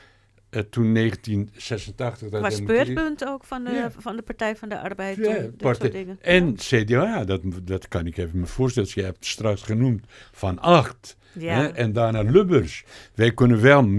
[0.52, 2.30] uh, toen 1986.
[2.30, 5.18] Dat was speurpunt ook van de, van de Partij van de Arbeid.
[5.18, 6.18] Ja, partij, dingen.
[6.22, 8.90] En CDA, dat, dat kan ik even me voorstellen.
[8.94, 11.18] Je hebt het straks genoemd van acht.
[11.34, 11.62] Ja.
[11.62, 12.84] Hè, en daarna Lubbers.
[13.16, 13.90] Wij kunnen wel,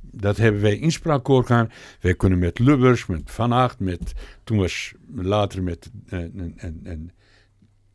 [0.00, 1.70] dat hebben wij inspraak gaan.
[2.00, 4.12] Wij kunnen met Lubbers, met Van Acht, met,
[4.44, 7.12] toen was later met uh, en, en, en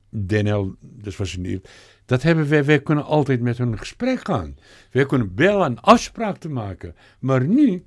[0.10, 1.62] DNL, dat was een
[2.06, 4.58] dat hebben wij, wij kunnen altijd met hun in gesprek gaan.
[4.92, 6.96] Wij kunnen bellen en afspraak te maken.
[7.20, 7.86] Maar nu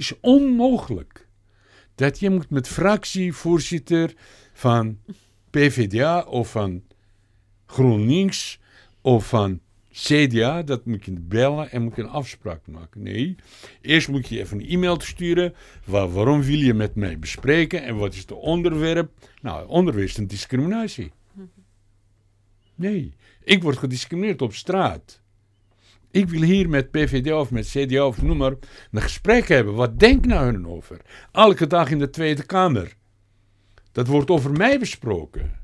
[0.00, 1.28] is onmogelijk.
[1.94, 4.14] Dat je moet met fractievoorzitter
[4.52, 4.98] van
[5.50, 6.82] PvdA of van
[7.66, 8.60] GroenLinks
[9.00, 9.60] of van
[9.90, 13.02] CDA, dat moet je bellen en moet je een afspraak maken.
[13.02, 13.36] Nee,
[13.80, 15.54] eerst moet je even een e-mail sturen.
[15.84, 19.12] Waar, waarom wil je met mij bespreken en wat is het onderwerp?
[19.42, 21.12] Nou, onderwerp is een discriminatie.
[22.74, 25.20] Nee, ik word gediscrimineerd op straat.
[26.10, 28.54] Ik wil hier met PVD of met CDA of noem maar
[28.90, 29.74] een gesprek hebben.
[29.74, 31.00] Wat denkt nou hun over?
[31.32, 32.94] Elke dag in de Tweede Kamer.
[33.92, 35.58] Dat wordt over mij besproken.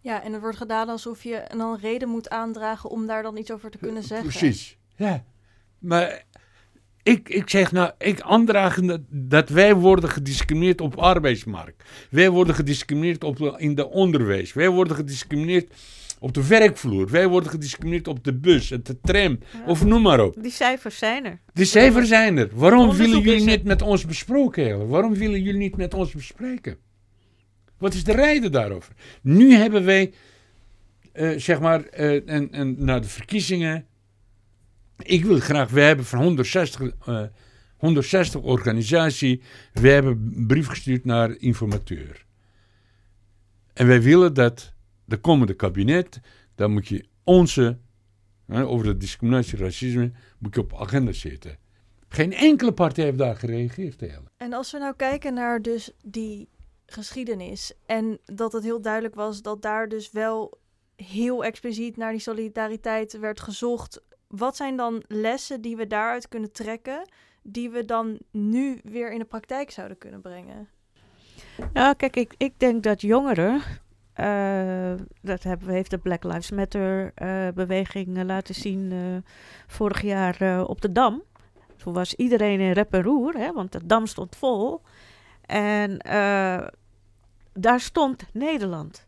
[0.00, 3.50] Ja, en het wordt gedaan alsof je een reden moet aandragen om daar dan iets
[3.50, 4.28] over te kunnen zeggen.
[4.28, 5.24] Precies, ja.
[5.78, 6.24] Maar
[7.02, 11.84] ik, ik zeg nou, ik aandraag dat wij worden gediscrimineerd op arbeidsmarkt.
[12.10, 14.52] Wij worden gediscrimineerd op in de onderwijs.
[14.52, 15.74] Wij worden gediscrimineerd
[16.22, 17.10] op de werkvloer.
[17.10, 19.38] Wij worden gediscrimineerd op de bus en de tram.
[19.66, 20.42] Of noem maar op.
[20.42, 21.40] Die cijfers zijn er.
[21.52, 22.48] Die cijfers zijn er.
[22.52, 24.88] Waarom willen jullie niet met ons besproken?
[24.88, 26.76] Waarom willen jullie niet met ons bespreken?
[27.78, 28.92] Wat is de reden daarover?
[29.22, 30.12] Nu hebben wij,
[31.14, 33.86] uh, zeg maar, uh, en, en naar de verkiezingen.
[34.96, 37.22] Ik wil graag, wij hebben van 160, uh,
[37.76, 42.24] 160 organisatie, we hebben een brief gestuurd naar informateur.
[43.72, 44.72] En wij willen dat
[45.12, 46.20] de komende kabinet,
[46.54, 47.78] dan moet je onze,
[48.46, 51.58] hè, over de discriminatie racisme, moet je op agenda zetten.
[52.08, 54.02] Geen enkele partij heeft daar gereageerd.
[54.02, 54.34] Eigenlijk.
[54.36, 56.48] En als we nou kijken naar dus die
[56.86, 60.58] geschiedenis en dat het heel duidelijk was dat daar dus wel
[60.96, 64.02] heel expliciet naar die solidariteit werd gezocht.
[64.28, 67.08] Wat zijn dan lessen die we daaruit kunnen trekken,
[67.42, 70.68] die we dan nu weer in de praktijk zouden kunnen brengen?
[71.72, 73.62] Nou, kijk, ik, ik denk dat jongeren
[74.16, 78.92] uh, dat hebben, heeft de Black Lives Matter uh, beweging uh, laten zien
[79.66, 81.22] vorig jaar op de Dam.
[81.76, 84.80] Toen was iedereen in rep en roer, hè, want de Dam stond vol.
[85.46, 85.96] En
[87.52, 89.06] daar stond Nederland.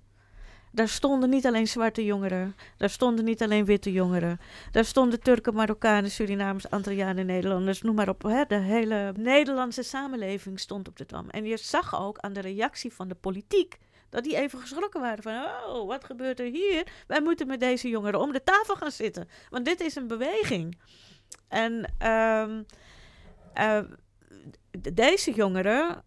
[0.71, 4.41] Daar stonden niet alleen zwarte jongeren, daar stonden niet alleen witte jongeren.
[4.71, 8.23] Daar stonden Turken, Marokkanen, Surinamers, Antillianen, Nederlanders, noem maar op.
[8.23, 8.45] Hè.
[8.49, 11.29] De hele Nederlandse samenleving stond op de Dam.
[11.29, 13.79] En je zag ook aan de reactie van de politiek
[14.15, 16.87] dat die even geschrokken waren van, oh, wat gebeurt er hier?
[17.07, 20.79] Wij moeten met deze jongeren om de tafel gaan zitten, want dit is een beweging.
[21.49, 21.73] En
[22.09, 22.67] um,
[23.59, 23.81] uh,
[24.93, 26.03] deze jongeren,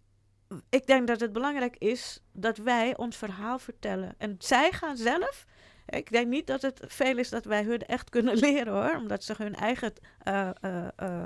[0.69, 4.15] ik denk dat het belangrijk is dat wij ons verhaal vertellen.
[4.17, 5.45] En zij gaan zelf.
[5.85, 9.23] Ik denk niet dat het veel is dat wij hun echt kunnen leren hoor, omdat
[9.23, 9.93] ze hun eigen,
[10.27, 11.25] uh, uh,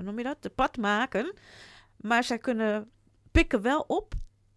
[0.00, 1.32] noem je dat, de pad maken.
[1.96, 2.90] Maar zij kunnen
[3.32, 4.14] pikken wel op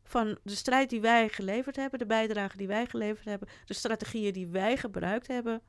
[0.09, 4.33] van de strijd die wij geleverd hebben, de bijdrage die wij geleverd hebben, de strategieën
[4.33, 5.61] die wij gebruikt hebben.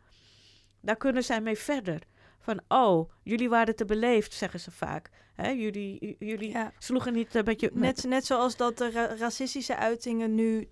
[0.80, 2.02] Daar kunnen zij mee verder.
[2.40, 5.10] Van, oh, jullie waren te beleefd, zeggen ze vaak.
[5.34, 7.70] Hè, jullie jullie sloegen niet een beetje...
[7.72, 10.68] Net, net zoals dat de racistische uitingen nu,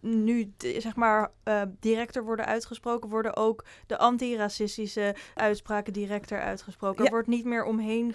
[0.00, 3.10] nu zeg maar, uh, directer worden uitgesproken...
[3.10, 7.04] worden ook de antiracistische uitspraken directer uitgesproken.
[7.04, 8.14] Er wordt niet meer omheen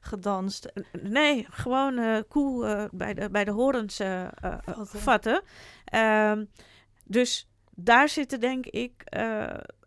[0.00, 0.72] gedanst.
[1.02, 5.00] Nee, gewoon uh, cool uh, bij, de, bij de horens vatten.
[5.00, 5.42] vatten.
[5.84, 6.44] Ehm,
[7.04, 9.02] dus daar zitten denk ik...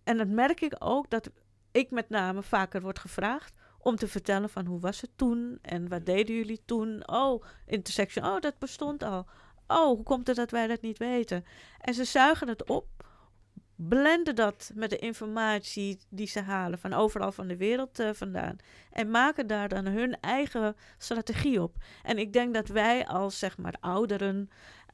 [0.04, 1.30] en dat merk ik ook, dat
[1.76, 5.90] ik met name vaker word gevraagd om te vertellen van hoe was het toen en
[5.90, 7.08] wat deden jullie toen?
[7.08, 9.26] Oh, intersection, oh, dat bestond al.
[9.68, 11.46] Oh, hoe komt het dat wij dat niet weten?
[11.82, 12.88] En ze zuigen het op,
[13.76, 18.56] blenden dat met de informatie die ze halen van overal van de wereld uh, vandaan
[18.92, 21.76] en maken daar dan hun eigen strategie op.
[22.04, 24.50] En ik denk dat wij als zeg maar ouderen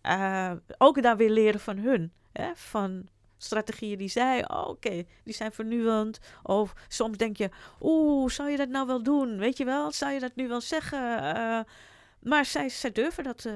[0.06, 2.13] uh, ook daar weer leren van hun.
[2.32, 2.52] Hè?
[2.56, 3.08] Van
[3.43, 6.19] strategieën die zij, oh, oké, die zijn vernieuwend.
[6.43, 7.49] Of soms denk je,
[7.82, 9.38] oeh, zou je dat nou wel doen?
[9.38, 10.99] Weet je wel, zou je dat nu wel zeggen?
[10.99, 11.60] Uh,
[12.19, 13.45] maar zij, zij durven dat.
[13.45, 13.54] Uh,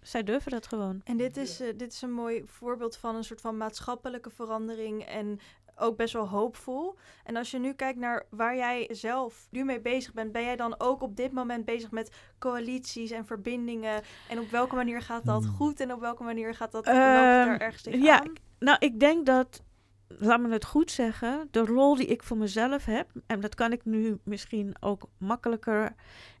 [0.00, 1.00] zij durven dat gewoon.
[1.04, 5.04] En dit is, uh, dit is een mooi voorbeeld van een soort van maatschappelijke verandering
[5.04, 5.40] en
[5.76, 6.96] ook best wel hoopvol.
[7.24, 10.56] En als je nu kijkt naar waar jij zelf nu mee bezig bent, ben jij
[10.56, 14.02] dan ook op dit moment bezig met coalities en verbindingen?
[14.28, 15.54] En op welke manier gaat dat hmm.
[15.54, 18.04] goed en op welke manier gaat dat uh, er ergens tegenaan?
[18.06, 18.22] Ja,
[18.58, 19.62] nou, ik denk dat,
[20.08, 23.72] laat me het goed zeggen, de rol die ik voor mezelf heb, en dat kan
[23.72, 25.94] ik nu misschien ook makkelijker.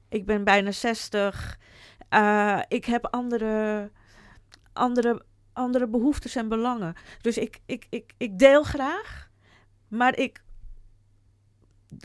[0.08, 1.58] Ik ben bijna 60.
[2.10, 3.90] Uh, ik heb andere,
[4.72, 5.22] andere,
[5.54, 6.94] andere behoeftes en belangen.
[7.20, 9.30] Dus ik, ik, ik, ik deel graag,
[9.88, 10.42] maar ik,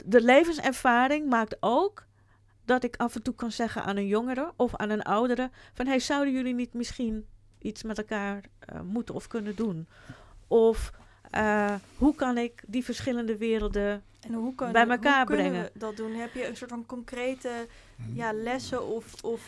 [0.05, 2.07] de levenservaring maakt ook
[2.65, 5.87] dat ik af en toe kan zeggen aan een jongere of aan een oudere: van
[5.87, 7.25] hey, zouden jullie niet misschien
[7.59, 9.87] iets met elkaar uh, moeten of kunnen doen?
[10.47, 10.91] Of
[11.35, 15.63] uh, hoe kan ik die verschillende werelden en hoe kan, bij elkaar hoe brengen?
[15.73, 16.13] We dat doen?
[16.13, 17.67] Heb je een soort van concrete
[18.13, 19.41] ja, lessen of, of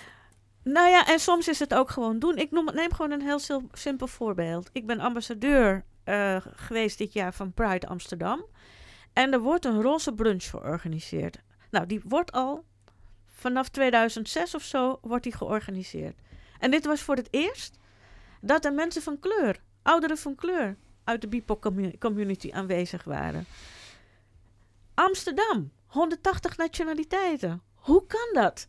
[0.63, 2.37] nou ja, en soms is het ook gewoon doen.
[2.37, 3.39] Ik neem gewoon een heel
[3.71, 4.69] simpel voorbeeld.
[4.71, 8.45] Ik ben ambassadeur uh, geweest dit jaar van Pride Amsterdam.
[9.13, 11.41] En er wordt een roze brunch georganiseerd.
[11.71, 12.65] Nou, die wordt al
[13.25, 16.15] vanaf 2006 of zo wordt die georganiseerd.
[16.59, 17.77] En dit was voor het eerst
[18.41, 23.45] dat er mensen van kleur, ouderen van kleur, uit de BIPOC-community aanwezig waren.
[24.93, 27.61] Amsterdam, 180 nationaliteiten.
[27.75, 28.67] Hoe kan dat?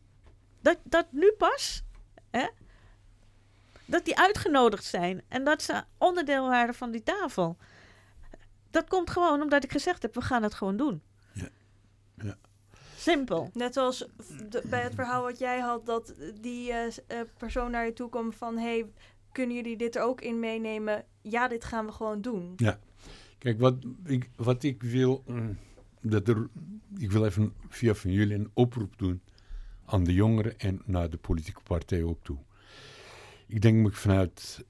[0.63, 1.83] Dat, dat nu pas,
[2.31, 2.47] hè?
[3.93, 7.57] dat die uitgenodigd zijn en dat ze onderdeel waren van die tafel.
[8.71, 11.03] Dat komt gewoon omdat ik gezegd heb, we gaan het gewoon doen.
[11.33, 11.49] Ja.
[12.23, 12.37] ja.
[12.97, 13.51] Simpel.
[13.53, 14.07] Net als
[14.65, 16.87] bij het verhaal wat jij had, dat die uh,
[17.37, 18.59] persoon naar je toe kwam van...
[18.59, 18.87] hey,
[19.33, 21.05] kunnen jullie dit er ook in meenemen?
[21.23, 22.53] Ja, dit gaan we gewoon doen.
[22.57, 22.79] Ja.
[23.39, 25.23] Kijk, wat ik, wat ik wil...
[25.27, 25.59] Mm,
[26.01, 26.49] dat er,
[26.99, 29.23] ik wil even via van jullie een oproep doen
[29.93, 32.39] aan de jongeren en naar de politieke partij ook toe.
[33.47, 34.65] Ik denk dat vanuit,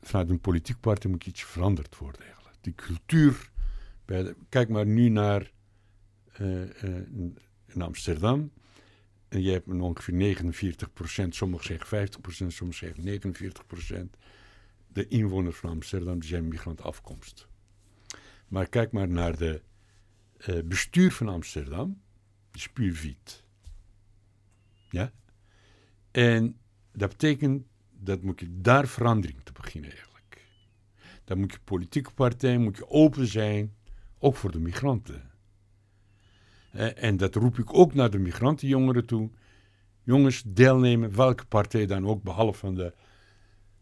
[0.00, 2.56] vanuit een politieke partij moet iets veranderd worden eigenlijk.
[2.60, 3.50] Die cultuur,
[4.04, 5.50] bij kijk maar nu naar
[6.40, 6.62] uh,
[7.66, 8.50] in Amsterdam.
[9.28, 14.16] Je hebt ongeveer 49 procent, sommigen zeggen 50 procent, sommigen zeggen 49 procent.
[14.88, 17.48] De inwoners van Amsterdam die zijn migrantafkomst.
[18.48, 19.62] Maar kijk maar naar de
[20.64, 22.00] bestuur van Amsterdam,
[22.50, 23.44] die is puur wit.
[24.90, 25.12] Ja?
[26.10, 26.56] En
[26.92, 30.46] dat betekent dat moet je daar verandering te beginnen eigenlijk.
[31.24, 33.74] Dan moet je politieke partij, moet je open zijn,
[34.18, 35.30] ook voor de migranten.
[36.76, 39.30] En dat roep ik ook naar de migrantenjongeren toe.
[40.02, 42.94] Jongens, deelnemen, welke partij dan ook, behalve van de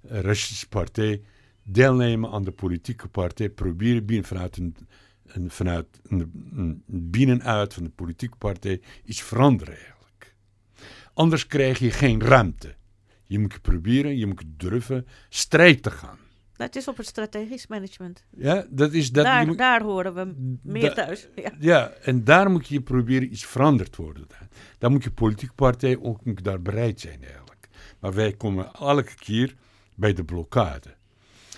[0.03, 1.23] racistische partij,
[1.63, 3.51] deelnemen aan de politieke partij.
[3.51, 9.94] Proberen binnen, vanuit, een, vanuit een, binnenuit van de politieke partij iets veranderen.
[11.15, 12.75] Anders krijg je geen ruimte.
[13.27, 16.19] Je moet proberen, je moet durven strijd te gaan.
[16.57, 18.25] Dat is op het strategisch management.
[18.37, 19.25] Ja, dat is dat.
[19.25, 21.29] Daar, moet, daar horen we meer thuis.
[21.35, 21.51] Ja.
[21.59, 21.91] ja.
[22.03, 24.27] en daar moet je proberen iets veranderd worden.
[24.79, 27.69] Dan moet je politieke partij ook daar bereid zijn eigenlijk.
[28.01, 29.55] Maar wij komen elke keer
[29.95, 30.95] bij de blokkade.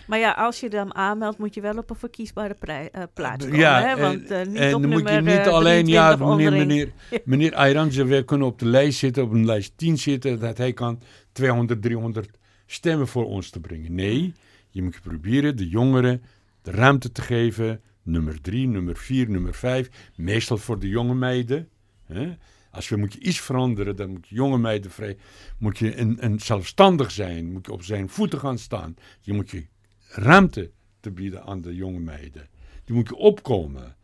[0.06, 3.60] Maar ja, als je dan aanmeldt, moet je wel op een verkiesbare uh, plaats komen.
[3.60, 3.96] Ja, hè?
[3.96, 6.92] Want, uh, niet en op dan moet je niet alleen, ja, meneer, meneer,
[7.24, 10.72] meneer Ayranze, wij kunnen op de lijst zitten, op een lijst 10 zitten, dat hij
[10.72, 11.00] kan
[11.32, 13.94] 200, 300 stemmen voor ons te brengen.
[13.94, 14.32] Nee,
[14.70, 16.22] je moet proberen de jongeren
[16.62, 17.80] de ruimte te geven.
[18.02, 19.88] Nummer 3, nummer 4, nummer 5.
[20.16, 21.68] Meestal voor de jonge meiden.
[22.04, 22.36] Hè?
[22.70, 25.16] Als we moet je iets veranderen, dan moet je jonge meiden vrij,
[25.58, 28.94] moet je een, een zelfstandig zijn, moet je op zijn voeten gaan staan.
[29.20, 29.66] Je moet je
[30.08, 32.48] ruimte te bieden aan de jonge meiden.
[32.84, 33.96] Die moet je opkomen.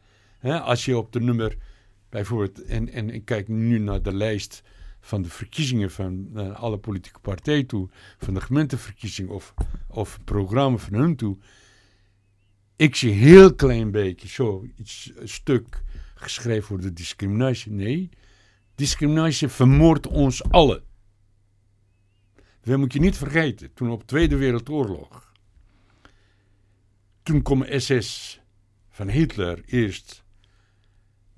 [0.43, 1.57] als je op de nummer,
[2.09, 4.63] bijvoorbeeld, en, en ik kijk nu naar de lijst
[5.01, 7.89] van de verkiezingen van uh, alle politieke partijen toe,
[8.19, 9.55] van de gemeenteverkiezing of,
[9.89, 11.39] of programma van hun toe.
[12.77, 15.83] Ik zie heel klein beetje zo iets, stuk
[16.15, 17.73] geschreven voor de discriminatie.
[17.73, 18.11] Nee,
[18.75, 20.83] discriminatie vermoordt ons allen.
[22.63, 23.75] Dat moet je niet vergeten.
[23.75, 25.32] Toen op de Tweede Wereldoorlog.
[27.23, 28.41] Toen kwam SS
[28.91, 30.25] van Hitler eerst.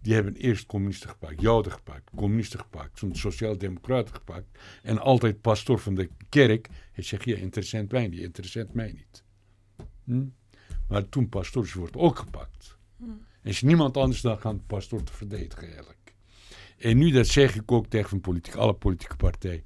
[0.01, 4.59] Die hebben eerst communisten gepakt, Joden gepakt, communisten gepakt, toen sociaal-democraten gepakt.
[4.83, 6.68] En altijd pastoor van de kerk.
[6.92, 9.25] Hij zegt, ja, interessant mij niet, interessant mij niet.
[10.05, 10.25] Hm?
[10.88, 12.79] Maar toen pastoors wordt ook gepakt.
[12.97, 13.05] Hm.
[13.42, 16.14] En is niemand anders dan gaan de pastoor te verdedigen eigenlijk.
[16.79, 19.64] En nu, dat zeg ik ook tegen politiek, alle politieke partijen.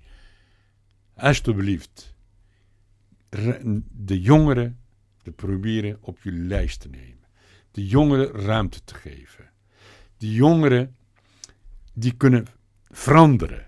[1.15, 2.15] Alsjeblieft,
[3.91, 4.79] de jongeren
[5.33, 7.27] proberen op jullie lijst te nemen.
[7.71, 9.51] De jongeren ruimte te geven.
[10.17, 10.97] De jongeren,
[11.93, 12.47] die kunnen
[12.91, 13.67] veranderen.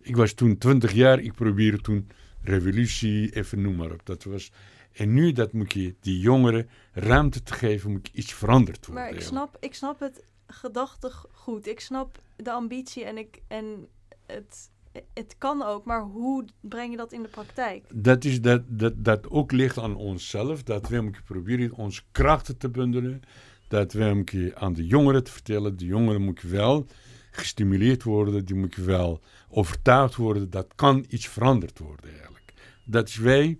[0.00, 2.10] Ik was toen 20 jaar, ik probeerde toen
[2.42, 4.06] revolutie, even noem maar op.
[4.06, 4.52] Dat was,
[4.92, 9.04] en nu dat moet je die jongeren ruimte te geven, moet iets veranderd worden.
[9.04, 11.66] Maar ik snap, ik snap het gedachtig goed.
[11.66, 13.88] Ik snap de ambitie en, ik, en
[14.26, 14.70] het,
[15.14, 17.84] het kan ook, maar hoe breng je dat in de praktijk?
[17.92, 22.68] Dat, is dat, dat, dat ook ligt aan onszelf, dat we proberen onze krachten te
[22.68, 23.20] bundelen,
[23.68, 26.86] dat we aan de jongeren te vertellen, de jongeren moeten wel
[27.30, 32.52] gestimuleerd worden, die moeten wel overtuigd worden, dat kan iets veranderd worden eigenlijk.
[32.84, 33.58] Dat is wij,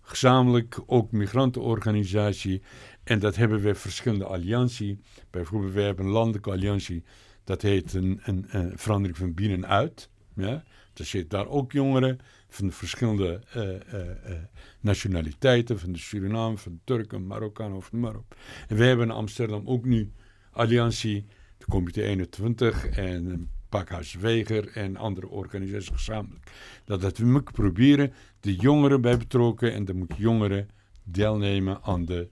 [0.00, 2.62] gezamenlijk ook migrantenorganisatie,
[3.04, 4.96] en dat hebben we verschillende allianties.
[5.30, 7.04] Bijvoorbeeld, we hebben een landelijke alliantie,
[7.44, 10.10] dat heet een, een, een verandering van binnenuit.
[10.36, 10.64] Ja?
[10.94, 12.18] Er zitten daar ook jongeren
[12.48, 14.36] van verschillende uh, uh, uh,
[14.80, 18.34] nationaliteiten, van de Suriname, van de Turken, Marokkanen of Marok.
[18.68, 20.12] En we hebben in Amsterdam ook nu
[20.50, 21.26] alliantie,
[21.58, 26.50] de Comité 21 en Pakhuis Weger en andere organisaties gezamenlijk.
[26.84, 30.68] Dat, dat we moeten proberen de jongeren bij betrokken en dan moeten jongeren
[31.04, 32.30] deelnemen aan de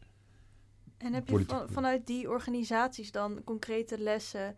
[1.04, 4.56] en heb je vanuit die organisaties dan concrete lessen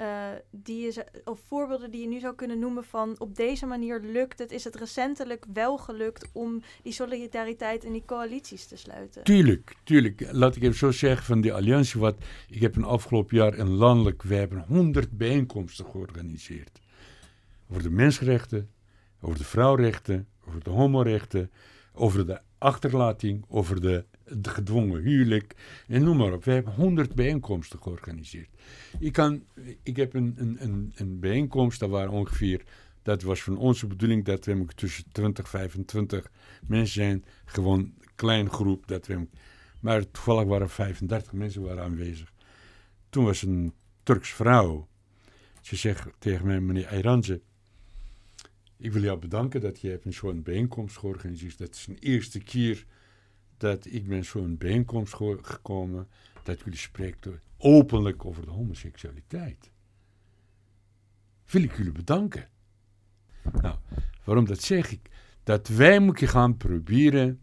[0.00, 4.00] uh, die je, of voorbeelden die je nu zou kunnen noemen van op deze manier
[4.00, 9.24] lukt het, is het recentelijk wel gelukt om die solidariteit en die coalities te sluiten?
[9.24, 10.28] Tuurlijk, tuurlijk.
[10.30, 12.00] Laat ik even zo zeggen van die alliantie.
[12.00, 12.16] Wat,
[12.48, 16.80] ik heb een afgelopen jaar in landelijk, we hebben honderd bijeenkomsten georganiseerd.
[17.70, 18.70] Over de mensenrechten,
[19.20, 21.50] over de vrouwrechten, over de homorechten,
[21.92, 24.04] over de achterlating, over de
[24.36, 25.54] de gedwongen huwelijk
[25.88, 26.44] en noem maar op.
[26.44, 28.48] We hebben honderd bijeenkomsten georganiseerd.
[28.98, 29.44] Ik, kan,
[29.82, 32.62] ik heb een, een, een, bijeenkomst, dat waren ongeveer,
[33.02, 36.30] dat was van onze bedoeling dat we tussen 20 25
[36.66, 38.86] mensen zijn, gewoon klein groep.
[38.86, 39.26] Dat we,
[39.80, 42.32] maar toevallig waren 35 mensen waren aanwezig.
[43.08, 44.88] Toen was een Turks vrouw,
[45.60, 47.40] ze zegt tegen mij, meneer Ayranze,
[48.76, 51.58] ik wil jou bedanken dat je hebt een zo'n bijeenkomst georganiseerd.
[51.58, 52.86] Dat is een eerste keer
[53.62, 56.08] dat ik ben zo'n bijeenkomst gekomen
[56.42, 59.70] dat jullie spreken openlijk over de homoseksualiteit.
[61.50, 62.48] Wil ik jullie bedanken.
[63.60, 63.76] Nou,
[64.24, 65.10] waarom dat zeg ik?
[65.42, 67.40] Dat wij moeten gaan proberen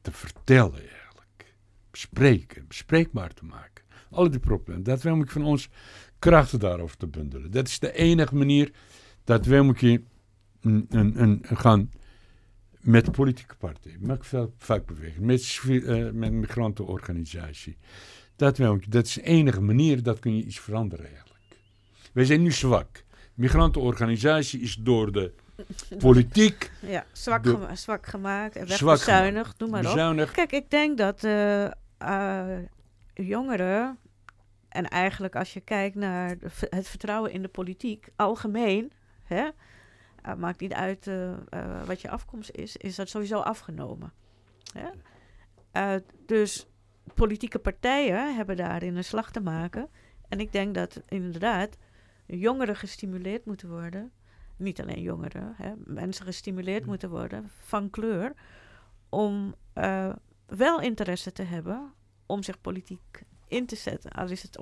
[0.00, 1.54] te vertellen eigenlijk.
[1.90, 3.84] Bespreken, bespreekbaar te maken.
[4.10, 4.82] Alle die problemen.
[4.82, 5.68] Dat wij moeten van ons
[6.18, 7.50] krachten daarover te bundelen.
[7.50, 8.72] Dat is de enige manier
[9.24, 10.06] dat wij moeten
[10.60, 11.90] een, een, een, gaan
[12.80, 17.76] met politieke partijen, met vakbeweging, met, uh, met migrantenorganisatie.
[18.36, 18.56] Dat,
[18.88, 21.44] dat is de enige manier dat kun je iets veranderen eigenlijk.
[22.12, 23.04] Wij zijn nu zwak.
[23.34, 25.32] Migrantenorganisatie is door de
[25.98, 26.70] politiek...
[26.80, 30.28] Ja, zwak, zwak gemaakt en wegbezuinigd, noem maar bezuinigd.
[30.28, 30.34] op.
[30.34, 31.64] Kijk, ik denk dat uh,
[32.02, 32.58] uh,
[33.14, 33.98] jongeren...
[34.68, 36.36] en eigenlijk als je kijkt naar
[36.70, 38.92] het vertrouwen in de politiek algemeen...
[39.22, 39.48] Hè,
[40.34, 44.12] maakt niet uit uh, uh, wat je afkomst is, is dat sowieso afgenomen.
[46.26, 46.68] dus
[47.14, 49.88] politieke partijen hebben daarin een slag te maken.
[50.28, 51.76] En ik denk dat inderdaad
[52.26, 54.12] jongeren gestimuleerd moeten worden.
[54.56, 58.32] Niet alleen jongeren, hè, mensen gestimuleerd moeten worden van kleur.
[59.08, 59.54] Om
[60.46, 61.92] wel interesse te hebben
[62.26, 64.10] om zich politiek in te zetten.
[64.10, 64.58] Al is het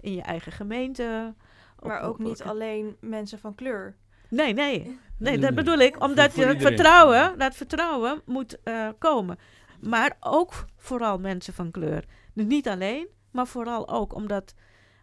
[0.00, 1.34] in je eigen gemeente.
[1.82, 3.96] Maar ook niet alleen mensen van kleur.
[4.28, 4.98] Nee, nee.
[5.18, 6.02] Nee, dat bedoel ik.
[6.02, 9.38] Omdat je het vertrouwen, dat vertrouwen moet uh, komen.
[9.80, 12.04] Maar ook vooral mensen van kleur.
[12.34, 14.54] Dus niet alleen, maar vooral ook omdat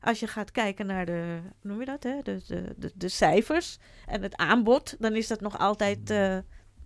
[0.01, 2.21] als je gaat kijken naar de, noem je dat, hè?
[2.21, 6.37] De, de, de, de cijfers en het aanbod, dan is dat nog altijd, uh,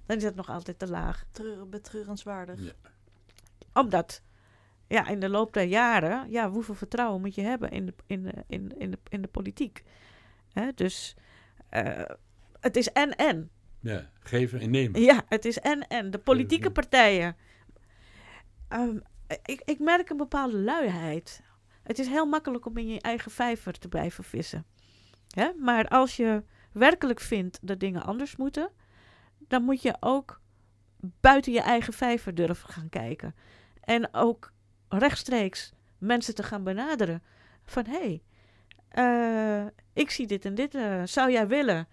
[0.06, 1.26] dan is dat nog altijd te laag.
[1.32, 2.60] Treur, betreurenswaardig.
[2.62, 2.72] Ja.
[3.74, 4.22] Omdat
[4.88, 8.24] ja, in de loop der jaren, ja, hoeveel vertrouwen moet je hebben in de, in
[8.24, 9.84] de, in, in de, in de politiek?
[10.54, 10.72] Hè?
[10.76, 11.16] Dus
[11.72, 12.02] uh,
[12.60, 13.50] het is en-en.
[13.80, 15.02] Ja, geven en nemen.
[15.02, 16.12] Ja, het is en-en.
[16.12, 17.36] De politieke partijen.
[18.70, 19.02] Um,
[19.46, 21.42] ik, ik merk een bepaalde luiheid.
[21.84, 24.66] Het is heel makkelijk om in je eigen vijver te blijven vissen.
[25.28, 25.52] Hè?
[25.58, 28.72] Maar als je werkelijk vindt dat dingen anders moeten,
[29.48, 30.42] dan moet je ook
[31.00, 33.36] buiten je eigen vijver durven gaan kijken.
[33.82, 34.54] En ook
[34.90, 37.24] rechtstreeks mensen te gaan benaderen.
[37.64, 38.24] Van hé, hey,
[38.98, 41.88] uh, ik zie dit en dit, uh, zou jij willen?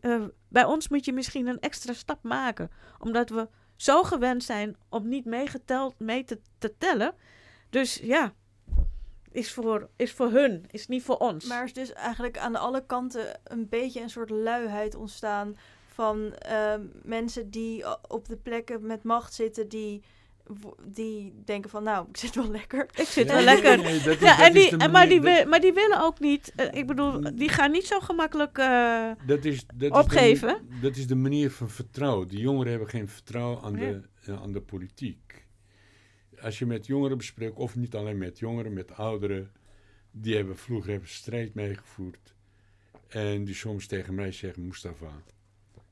[0.00, 4.76] Uh, bij ons moet je misschien een extra stap maken, omdat we zo gewend zijn
[4.88, 7.14] om niet meegeteld, mee te, te tellen.
[7.70, 8.32] Dus ja,
[9.30, 11.44] is voor, is voor hun, is niet voor ons.
[11.44, 16.34] Maar er is dus eigenlijk aan alle kanten een beetje een soort luiheid ontstaan van
[17.02, 20.02] mensen die op de plekken met macht zitten die
[20.84, 22.86] die denken van, nou, ik zit wel lekker.
[22.94, 24.20] Ik zit wel lekker.
[24.20, 27.70] ja, en die, maar, die maar die willen ook niet, uh, ik bedoel, die gaan
[27.70, 30.48] niet zo gemakkelijk uh, dat is, dat opgeven.
[30.48, 32.28] Is de, dat is de manier van vertrouwen.
[32.28, 35.46] Die jongeren hebben geen vertrouwen aan, de, uh, aan de politiek.
[36.40, 39.50] Als je met jongeren bespreekt, of niet alleen met jongeren, met ouderen,
[40.10, 42.34] die hebben vroeger hebben strijd meegevoerd.
[43.08, 45.22] En die soms tegen mij zeggen, Mustafa,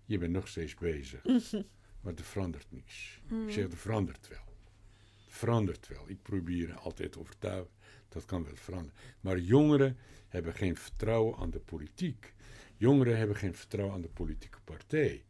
[0.04, 1.24] je bent nog steeds bezig.
[2.00, 3.20] Maar er verandert niets.
[3.24, 3.50] Ik mm.
[3.50, 4.47] zeg, er verandert wel
[5.38, 6.04] verandert wel.
[6.06, 7.70] Ik probeer altijd te overtuigen,
[8.08, 8.96] dat kan wel veranderen.
[9.20, 9.96] Maar jongeren
[10.28, 12.34] hebben geen vertrouwen aan de politiek.
[12.76, 15.24] Jongeren hebben geen vertrouwen aan de politieke partij.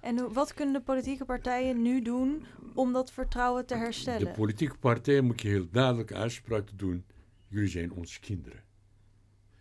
[0.00, 2.44] En wat kunnen de politieke partijen nu doen
[2.74, 4.26] om dat vertrouwen te herstellen?
[4.26, 7.04] De politieke partijen moet je heel duidelijk uitspraak doen.
[7.48, 8.62] Jullie zijn onze kinderen.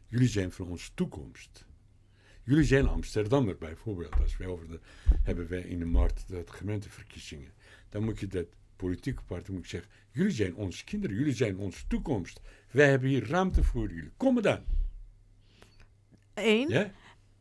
[0.08, 1.66] Jullie zijn voor onze toekomst.
[2.44, 4.20] Jullie zijn Amsterdammer bijvoorbeeld.
[4.22, 4.80] Als wij over de,
[5.24, 7.52] hebben wij in de markt de gemeenteverkiezingen.
[7.90, 8.48] Dan moet je dat
[8.88, 12.40] politieke partij moet ik zeggen: jullie zijn onze kinderen, jullie zijn onze toekomst.
[12.72, 14.12] Wij hebben hier ruimte voor jullie.
[14.18, 14.64] Kom maar dan.
[16.34, 16.70] Eén.
[16.70, 16.92] Ja?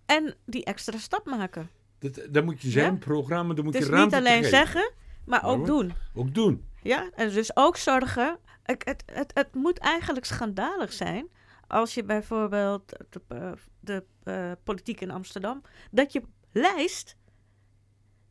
[0.07, 1.70] En die extra stap maken.
[1.99, 2.99] Dat, dat moet je zijn, ja?
[2.99, 4.93] programma, dan moet dus je ruimte niet alleen zeggen,
[5.24, 5.93] maar ook doen.
[6.14, 6.64] Ook doen.
[6.82, 8.38] Ja, en dus ook zorgen.
[8.62, 11.28] Het, het, het, het moet eigenlijk schandalig zijn
[11.66, 16.22] als je bijvoorbeeld de, de, de uh, politiek in Amsterdam, dat je
[16.53, 17.16] lijst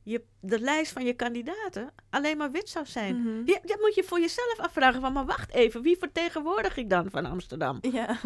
[0.04, 3.16] je, de lijst van je kandidaten alleen maar wit zou zijn.
[3.16, 3.42] Mm -hmm.
[3.46, 7.10] je, dat moet je voor jezelf afvragen van, maar wacht even, wie vertegenwoordig ik dan
[7.10, 7.78] van Amsterdam?
[7.82, 8.18] Ja.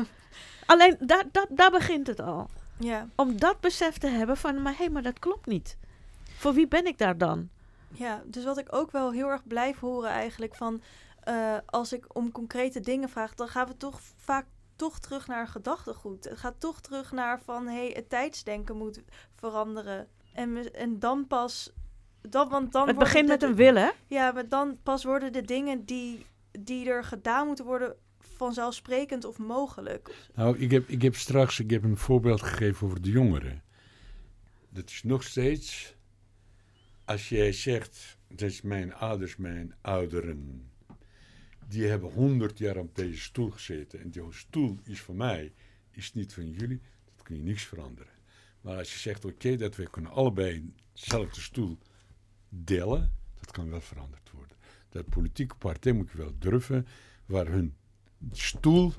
[0.66, 2.50] Alleen, daar, daar, daar begint het al.
[2.80, 3.08] Ja.
[3.16, 5.78] Om dat besef te hebben van, maar hé, hey, maar dat klopt niet.
[6.38, 7.50] Voor wie ben ik daar dan?
[7.88, 10.82] Ja, dus wat ik ook wel heel erg blijf horen eigenlijk van,
[11.28, 14.46] uh, als ik om concrete dingen vraag, dan gaan we toch vaak
[14.76, 16.24] toch terug naar gedachtegoed.
[16.24, 19.02] Het gaat toch terug naar van, hé, hey, het tijdsdenken moet
[19.36, 20.08] veranderen.
[20.36, 21.74] En, en dan pas.
[22.22, 23.92] Dan, want dan het begint met een willen.
[24.08, 29.38] Ja, maar dan pas worden de dingen die, die er gedaan moeten worden vanzelfsprekend of
[29.38, 30.30] mogelijk.
[30.34, 33.64] Nou, ik heb, ik heb straks ik heb een voorbeeld gegeven over de jongeren.
[34.70, 35.96] Dat is nog steeds,
[37.06, 40.70] als jij zegt, dat is mijn ouders, mijn ouderen,
[41.68, 45.54] die hebben honderd jaar op deze stoel gezeten en die stoel is van mij,
[45.92, 48.15] is niet van jullie, dat kun je niks veranderen.
[48.66, 51.78] Maar als je zegt, oké, dat we kunnen allebei dezelfde stoel
[52.50, 54.58] delen, dat kan wel veranderd worden.
[54.90, 56.88] Dat politieke partij moet je wel durven,
[57.26, 57.76] waar hun
[58.32, 58.94] stoel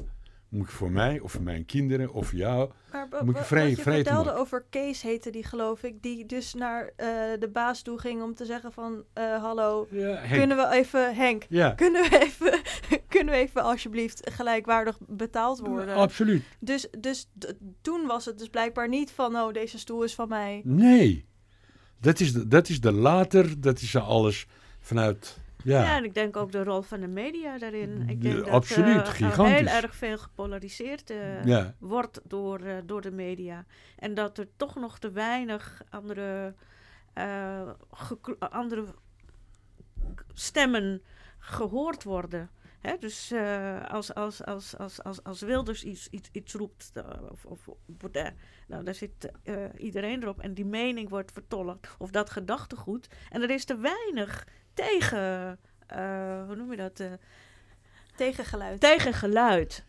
[0.57, 2.71] moet voor mij of voor mijn kinderen of voor jou.
[2.93, 6.55] Maar, moet je vrij, wat je vertelde over Kees heette die geloof ik, die dus
[6.55, 7.07] naar uh,
[7.39, 11.45] de baas toe ging om te zeggen van uh, hallo, ja, kunnen we even Henk,
[11.49, 11.71] ja.
[11.71, 12.61] kunnen we even,
[13.09, 15.95] kunnen we even alsjeblieft gelijkwaardig betaald worden?
[15.95, 16.45] Absoluut.
[16.61, 17.29] Dus, dus
[17.81, 20.61] toen was het dus blijkbaar niet van oh deze stoel is van mij.
[20.65, 21.27] Nee,
[22.01, 24.47] dat is de, dat is de later, dat is alles
[24.79, 25.97] vanuit ja.
[25.97, 28.09] en ik denk ook de rol van de media daarin.
[28.09, 29.71] Ik denk dat absoluut, uh, gigantisch.
[29.71, 33.65] heel erg veel gepolariseerd uh, wordt door, uh, door de media.
[33.97, 36.55] En dat er toch nog te weinig andere,
[38.39, 38.85] andere
[40.33, 41.03] stemmen
[41.39, 42.51] gehoord worden.
[42.81, 42.97] Hè?
[42.99, 43.33] Dus
[43.89, 46.93] als, als, als, als, als, als Wilders iets, iets, iets roept,
[47.31, 47.69] of, of
[48.67, 49.31] nou, daar zit
[49.77, 53.09] iedereen erop en die mening wordt vertolkt, of dat gedachtegoed.
[53.31, 54.47] En er is te weinig
[54.77, 55.59] tegen
[56.47, 57.03] hoe noem je dat?
[58.17, 58.81] tegengeluid.
[58.81, 59.85] Tegengeluid.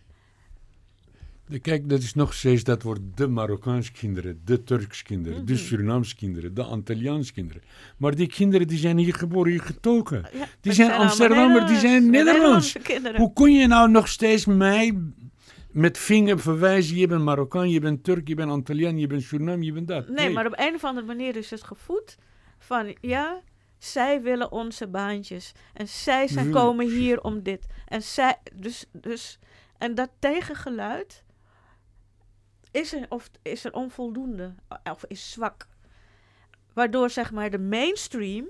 [1.61, 5.61] Kijk, dat is nog steeds, dat wordt de Marokkaanse kinderen, de Turks kinderen, de mhm.
[5.61, 7.61] Surinaamse kinderen, de Antilliaanse kinderen.
[7.97, 10.29] Maar die kinderen die zijn hier geboren, hier getogen.
[10.61, 12.75] die zijn Amsterdammer, die zijn Nederlands.
[13.15, 14.97] Hoe kun je nou nog steeds mij
[15.71, 19.65] met vinger verwijzen, je bent Marokkaan, je bent Turk, je bent Antilliaan, je bent Suriname,
[19.65, 20.09] je bent dat.
[20.09, 22.17] Nee, maar op een of andere manier is het gevoed
[22.57, 23.41] van, ja,
[23.78, 25.51] zij willen onze baantjes.
[25.73, 27.65] En zij zijn komen hier om dit.
[27.86, 29.39] En zij, dus, dus,
[29.78, 31.23] en dat tegengeluid
[32.71, 35.67] is er, of is er onvoldoende, of is zwak.
[36.73, 38.47] Waardoor zeg maar de mainstream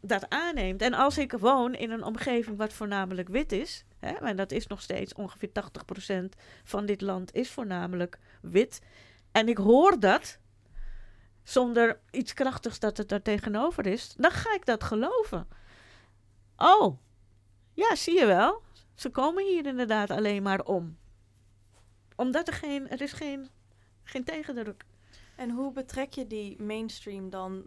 [0.00, 0.82] dat aanneemt.
[0.82, 4.66] En als ik woon in een omgeving wat voornamelijk wit is, hè, en dat is
[4.66, 8.80] nog steeds ongeveer 80% van dit land is voornamelijk wit,
[9.32, 10.38] en ik hoor dat
[11.48, 15.48] zonder iets krachtigs dat het daar tegenover is, dan ga ik dat geloven.
[16.56, 16.98] Oh,
[17.74, 18.62] ja, zie je wel.
[18.94, 20.96] Ze komen hier inderdaad alleen maar om
[22.18, 23.48] omdat er geen, er is geen,
[24.02, 24.84] geen tegendruk.
[25.36, 27.66] En hoe betrek je die mainstream dan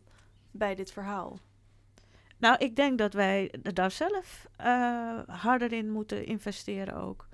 [0.52, 1.40] bij dit verhaal?
[2.38, 7.28] Nou, ik denk dat wij daar zelf uh, harder in moeten investeren ook.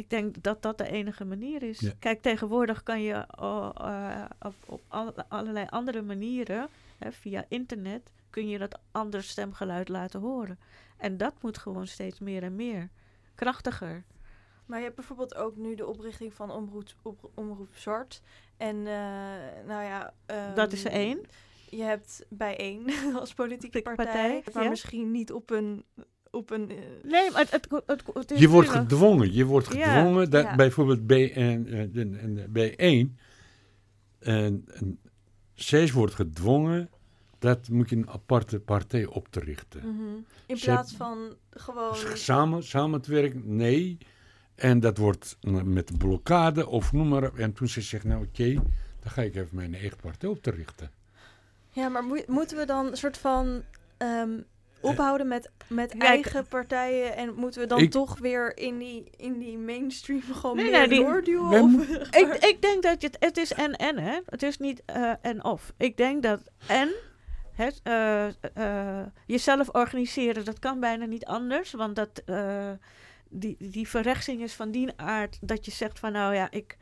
[0.00, 1.92] Ik denk dat dat de enige manier is.
[1.98, 4.82] Kijk, tegenwoordig kan je uh, op, op
[5.28, 10.58] allerlei andere manieren, hè, via internet, kun je dat andere stemgeluid laten horen.
[10.96, 12.88] En dat moet gewoon steeds meer en meer
[13.34, 14.04] krachtiger.
[14.66, 18.22] Maar je hebt bijvoorbeeld ook nu de oprichting van Omroep, op, omroep Zwart.
[18.56, 18.84] En uh,
[19.66, 20.14] nou ja...
[20.26, 21.20] Um, dat is er één.
[21.70, 22.84] Je hebt bij één
[23.20, 25.84] als politieke partij, partij maar misschien niet op een...
[26.30, 29.32] Op een uh, nee, maar het, het, het, je wordt gedwongen.
[29.32, 30.20] Je wordt gedwongen.
[30.20, 30.56] Ja, dat ja.
[30.56, 33.18] Bijvoorbeeld bij, en, en, bij één...
[34.18, 34.98] En, en
[35.54, 36.90] zij wordt gedwongen
[37.38, 39.80] dat moet je een aparte partij op te richten.
[39.84, 40.26] Mm -hmm.
[40.46, 41.96] In plaats van gewoon...
[42.14, 43.98] Samen, samen te werken, nee.
[44.54, 48.54] En dat wordt met blokkade of noem maar En toen ze zegt, nou oké,
[49.00, 50.90] dan ga ik even mijn eigen partij op te richten.
[51.70, 53.62] Ja, maar moeten we dan een soort van
[53.96, 54.40] ehm,
[54.80, 59.58] ophouden met, met eigen partijen en moeten we dan toch weer in die, in die
[59.58, 61.80] mainstream gewoon nee, meer nee, doorduwen?
[62.22, 64.18] ik, ik denk dat het, het is en en, hè.
[64.26, 65.72] Het is niet uh, en of.
[65.76, 66.88] Ik denk dat en
[67.54, 68.26] het, uh,
[68.58, 72.22] uh, jezelf organiseren, dat kan bijna niet anders, want dat
[73.30, 76.76] die, die verrechtsing is van die aard dat je zegt van nou ja, ik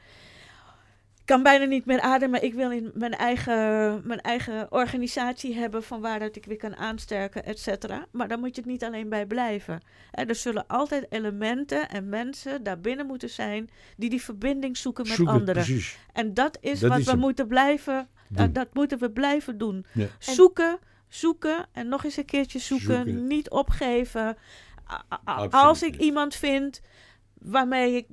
[1.29, 2.43] kan bijna niet meer ademen.
[2.43, 7.45] Ik wil in mijn eigen, mijn eigen organisatie hebben van waaruit ik weer kan aansterken,
[7.45, 8.07] et cetera.
[8.11, 9.81] Maar dan moet je het niet alleen bij blijven.
[10.11, 15.65] er zullen altijd elementen en mensen daarbinnen moeten zijn die die verbinding zoeken met anderen.
[15.65, 15.99] Precies.
[16.13, 19.87] En dat is wat we moeten blijven, uh, dat moeten we blijven doen.
[20.19, 22.95] Zoeken, zoeken en nog eens een keertje zoeken.
[22.95, 23.27] zoeken.
[23.27, 24.37] Niet opgeven
[25.51, 26.81] als ik iemand vind
[27.35, 28.07] waarmee ik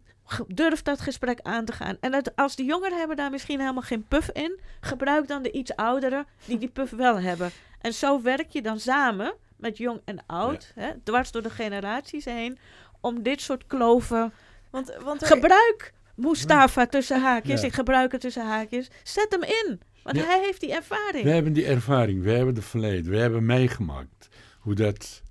[0.48, 1.98] durf dat gesprek aan te gaan.
[2.00, 5.52] En dat, als de jongeren hebben daar misschien helemaal geen puff in, gebruik dan de
[5.52, 7.52] iets ouderen die die puff wel hebben.
[7.82, 12.26] En zo werk je dan samen met jong en oud, hè, dwars door de generaties
[12.26, 12.58] heen,
[13.02, 14.34] om dit soort kloven.
[14.70, 17.64] Want, want Gebruik Mustafa tussen haakjes.
[17.64, 18.90] Ik gebruik het tussen haakjes.
[19.04, 19.80] Zet hem in.
[20.04, 21.24] Want hij heeft die ervaring.
[21.24, 22.24] We hebben die ervaring.
[22.24, 23.12] We hebben de verleden.
[23.12, 25.22] We hebben meegemaakt hoe dat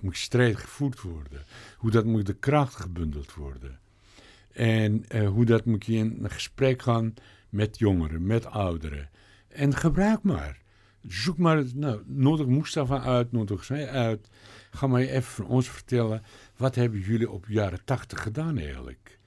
[0.00, 1.44] moet strijd gevoerd worden.
[1.76, 3.79] Hoe dat moet de kracht gebundeld worden.
[4.52, 7.14] En uh, hoe dat moet je in een gesprek gaan
[7.48, 9.10] met jongeren, met ouderen.
[9.48, 10.58] En gebruik maar.
[11.08, 14.30] Zoek maar, nou, nodig Mustafa uit, nodig zij uit.
[14.70, 16.22] Ga maar even van ons vertellen,
[16.56, 19.18] wat hebben jullie op jaren tachtig gedaan eigenlijk?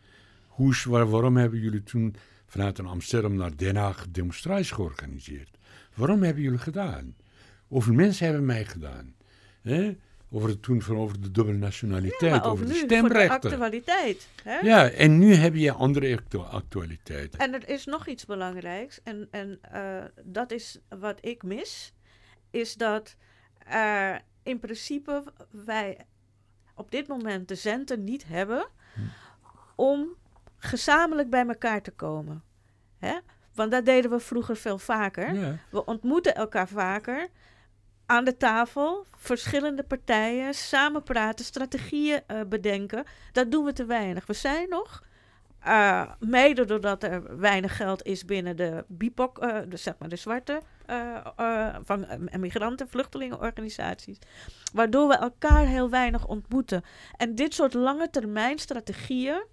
[0.48, 2.16] Hoe, waar, waarom hebben jullie toen
[2.46, 5.58] vanuit Amsterdam naar Den Haag demonstraties georganiseerd?
[5.96, 7.16] Waarom hebben jullie gedaan?
[7.68, 9.16] Hoeveel mensen hebben mij gedaan?
[10.34, 13.42] Over het toen van over de dubbele nationaliteit, over de stemrechten.
[13.42, 14.28] de actualiteit.
[14.44, 14.60] Hè?
[14.60, 16.20] Ja, en nu heb je andere
[16.52, 17.40] actualiteiten.
[17.40, 21.94] En er is nog iets belangrijks, en, en uh, dat is wat ik mis,
[22.50, 23.16] is dat
[23.74, 25.98] uh, in principe wij
[26.76, 29.02] op dit moment de centen niet hebben hm.
[29.76, 30.08] om
[30.58, 32.44] gezamenlijk bij elkaar te komen.
[32.98, 33.18] Hè?
[33.54, 35.34] Want dat deden we vroeger veel vaker.
[35.34, 35.58] Ja.
[35.72, 37.30] We ontmoeten elkaar vaker
[38.14, 43.04] aan de tafel, verschillende partijen, samen praten, strategieën uh, bedenken.
[43.32, 44.26] Dat doen we te weinig.
[44.26, 45.04] We zijn nog,
[45.68, 50.16] uh, mede doordat er weinig geld is binnen de BIPOC, uh, de, zeg maar de
[50.16, 50.62] zwarte
[51.84, 52.06] van
[52.40, 54.18] migranten, vluchtelingenorganisaties,
[54.74, 56.84] waardoor we elkaar heel weinig ontmoeten.
[57.18, 59.44] En dit soort lange termijn strategieën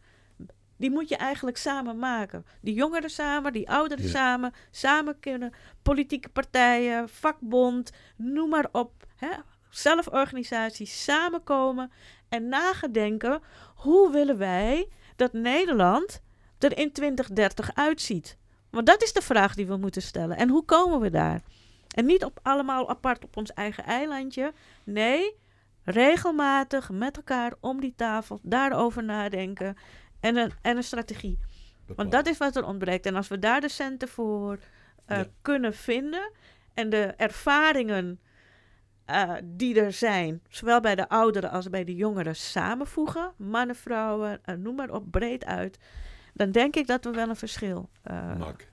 [0.81, 2.47] die moet je eigenlijk samen maken.
[2.61, 5.53] Die jongeren samen, die ouderen samen, samen kunnen
[5.83, 8.93] politieke partijen, vakbond, noem maar op.
[9.17, 9.29] Hè?
[9.71, 11.93] zelforganisaties samenkomen
[12.29, 13.43] en nagedenken
[13.75, 16.23] hoe willen wij dat Nederland
[16.59, 18.37] er in 2030 uitziet.
[18.71, 20.37] Want dat is de vraag die we moeten stellen.
[20.37, 21.43] En hoe komen we daar?
[21.95, 24.53] En niet op allemaal apart op ons eigen eilandje.
[24.85, 25.35] Nee,
[25.85, 29.77] regelmatig met elkaar om die tafel daarover nadenken
[30.21, 31.39] en een, en een strategie.
[31.87, 33.07] Want dat is wat er ontbreekt.
[33.07, 34.59] En als we daar de centen voor
[35.11, 36.33] uh, kunnen vinden
[36.75, 38.21] en de ervaringen
[39.11, 44.41] uh, die er zijn, zowel bij de ouderen als bij de jongeren, samenvoegen, mannen, vrouwen,
[44.47, 45.79] uh, noem maar op, breed uit,
[46.35, 47.91] dan denk ik dat we wel een verschil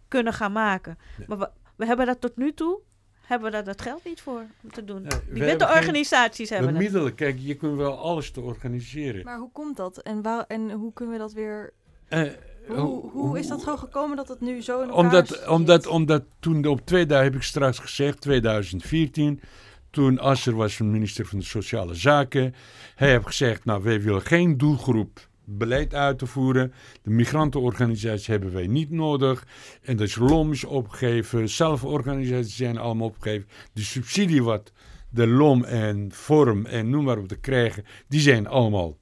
[0.07, 0.97] kunnen gaan maken.
[1.27, 2.81] Maar we, we hebben dat tot nu toe
[3.27, 5.07] hebben we daar dat geld niet voor om te doen.
[5.29, 6.77] Die witte organisaties hebben het.
[6.77, 9.23] middelen, kijk, je kunt wel alles te organiseren.
[9.23, 9.97] Maar hoe komt dat?
[9.97, 11.73] En, waar, en hoe kunnen we dat weer...
[12.09, 12.21] Uh,
[12.67, 16.65] hoe, hoe, is dat zo gekomen dat het nu zo in omdat, omdat, omdat toen
[16.65, 19.41] op 2000, heb ik straks gezegd, 2014...
[19.89, 22.55] Toen Asser was minister van de Sociale Zaken.
[22.95, 26.73] Hij heeft gezegd, nou, wij willen geen doelgroep beleid uit te voeren.
[27.01, 29.47] De migrantenorganisaties hebben wij niet nodig.
[29.81, 33.47] En LOM is opgegeven, zelforganisaties zijn allemaal opgegeven.
[33.73, 34.71] De subsidie wat
[35.09, 38.97] de LOM en Forum en noem maar op te krijgen, die zijn allemaal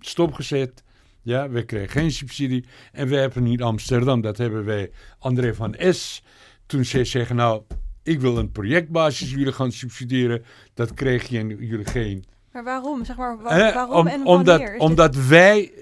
[0.00, 0.84] stopgezet.
[1.28, 2.64] Ja, we krijgen geen subsidie.
[2.92, 6.22] En we hebben in Amsterdam, dat hebben wij André van S.
[6.66, 7.62] Toen zij zeggen, nou,
[8.02, 10.44] ik wil een projectbasis jullie gaan subsidiëren.
[10.74, 13.04] Dat kreeg je en jullie geen maar waarom?
[13.04, 14.78] Zeg maar, waar, waarom en omdat, wanneer?
[14.78, 15.72] omdat wij,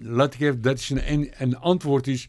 [0.00, 2.28] laat ik even, dat is een, een antwoord is,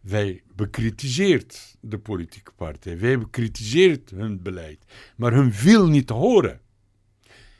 [0.00, 2.98] wij bekritiseert de politieke partij.
[2.98, 4.84] Wij bekritiseert hun beleid.
[5.16, 6.60] Maar hun wil niet te horen.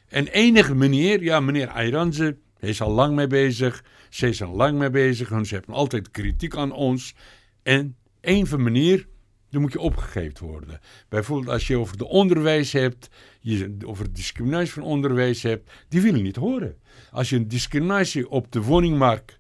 [0.09, 3.85] En enige meneer, ja meneer Ayranze, hij is al lang mee bezig.
[4.11, 5.47] Zij is al lang mee bezig.
[5.47, 7.15] Ze hebben altijd kritiek aan ons.
[7.63, 9.07] En een van meneer
[9.55, 10.81] dan moet je opgegeven worden.
[11.09, 13.09] Bijvoorbeeld als je over de onderwijs hebt,
[13.41, 16.77] je over discriminatie van onderwijs hebt, die willen niet horen.
[17.11, 19.39] Als je een discriminatie op de woningmarkt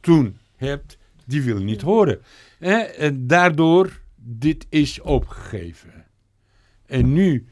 [0.00, 2.22] toen hebt, die willen niet horen.
[2.58, 6.06] En daardoor, dit is opgegeven.
[6.86, 7.46] En nu,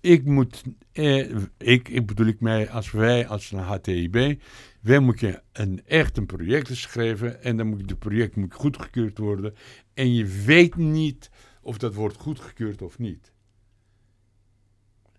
[0.00, 4.40] ik moet, eh, ik, ik bedoel ik mij als wij, als een HTIB,
[4.80, 9.54] wij moeten een, echt een project schrijven en dan moet de project moet goedgekeurd worden.
[9.94, 11.30] En je weet niet
[11.62, 13.32] of dat wordt goedgekeurd of niet.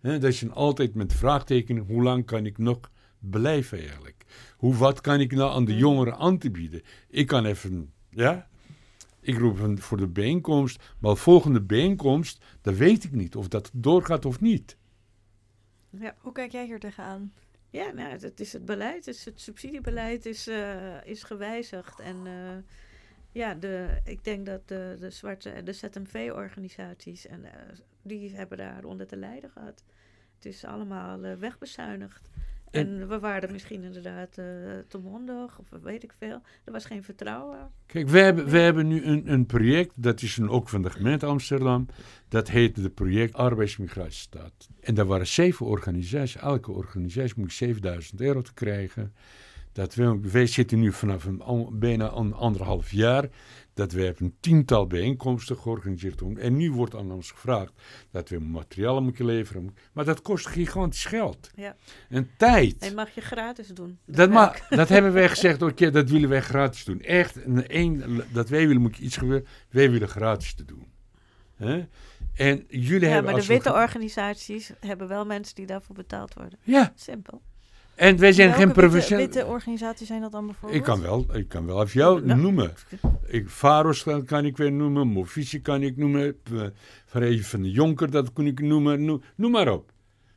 [0.02, 4.26] Dat is altijd met vraagtekenen, hoe lang kan ik nog blijven eigenlijk?
[4.58, 6.82] Hoe, wat kan ik nou aan de jongeren aan te bieden?
[7.10, 8.50] Ik kan even, ja,
[9.22, 13.70] ik roep voor de bijeenkomst, maar de volgende bijeenkomst, dan weet ik niet of dat
[13.74, 14.78] doorgaat of niet.
[15.90, 17.34] Ja, hoe kijk jij hier tegenaan?
[17.70, 22.00] Ja, nou, het is het beleid, het, het subsidiebeleid is, uh, is gewijzigd.
[22.00, 22.58] En uh,
[23.32, 27.50] ja, de, ik denk dat de, de zwarte, de ZMV-organisaties, en uh,
[28.02, 29.84] die hebben daar onder te lijden gehad.
[30.36, 32.30] Het is allemaal wegbezuinigd.
[32.72, 34.46] En, we waren misschien inderdaad uh,
[34.88, 36.42] te mondig, of weet ik veel.
[36.64, 37.72] Er was geen vertrouwen.
[37.86, 40.90] Kijk, we hebben, we hebben nu een, een project, dat is een, ook van de
[40.90, 41.86] gemeente Amsterdam.
[42.28, 44.70] Dat heet het project Arbeidsmigratiestaat.
[44.80, 46.42] En daar waren zeven organisaties.
[46.42, 49.14] Elke organisatie moet 7000 euro te krijgen.
[49.72, 53.30] Dat we, wij zitten nu vanaf een, bijna een anderhalf jaar
[53.74, 56.38] dat we een tiental bijeenkomsten georganiseerd hebben.
[56.38, 57.74] En nu wordt aan ons gevraagd
[58.12, 59.76] dat we materialen moeten leveren.
[59.94, 61.50] Maar dat kost gigantisch geld.
[61.56, 61.76] Ja.
[62.10, 62.78] En tijd.
[62.78, 64.00] En mag je gratis doen.
[64.06, 67.02] Dat, mag, dat hebben wij gezegd, oké, dat willen wij gratis doen.
[67.02, 69.48] Echt, een, dat wij willen, moet iets gebeuren.
[69.70, 70.92] Wij willen gratis te doen.
[71.56, 71.86] He?
[72.34, 76.60] En jullie ja, hebben maar de witte organisaties hebben wel mensen die daarvoor betaald worden.
[76.64, 76.94] Ja.
[76.96, 77.42] Simpel.
[78.02, 79.26] En wij zijn geen professionele...
[79.26, 80.80] Witte, witte organisaties zijn dat dan bijvoorbeeld?
[80.80, 82.40] Ik kan wel, ik kan wel even jou nou.
[82.40, 82.74] noemen.
[83.28, 86.36] Ik, Faros kan ik weer noemen, Movisie kan ik noemen,
[87.06, 89.91] Van van de Jonker, dat kan ik noemen, noem, noem maar op.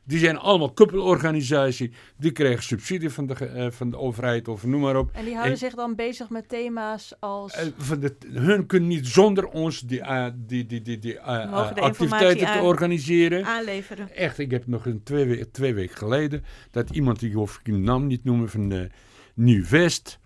[0.05, 1.89] Die zijn allemaal koppelorganisaties.
[2.17, 5.09] Die krijgen subsidie van de, uh, van de overheid of noem maar op.
[5.13, 7.57] En die houden zich dan bezig met thema's als...
[7.57, 12.51] Uh, van de, hun kunnen niet zonder ons die, uh, die, die, die, die activiteiten
[12.51, 13.45] te organiseren.
[13.45, 14.15] Aanleveren.
[14.15, 16.43] Echt, ik heb nog een twee, we twee weken geleden...
[16.71, 18.89] dat iemand, die hoef ik de naam niet noemen, van de
[19.33, 20.19] Nieuw-West...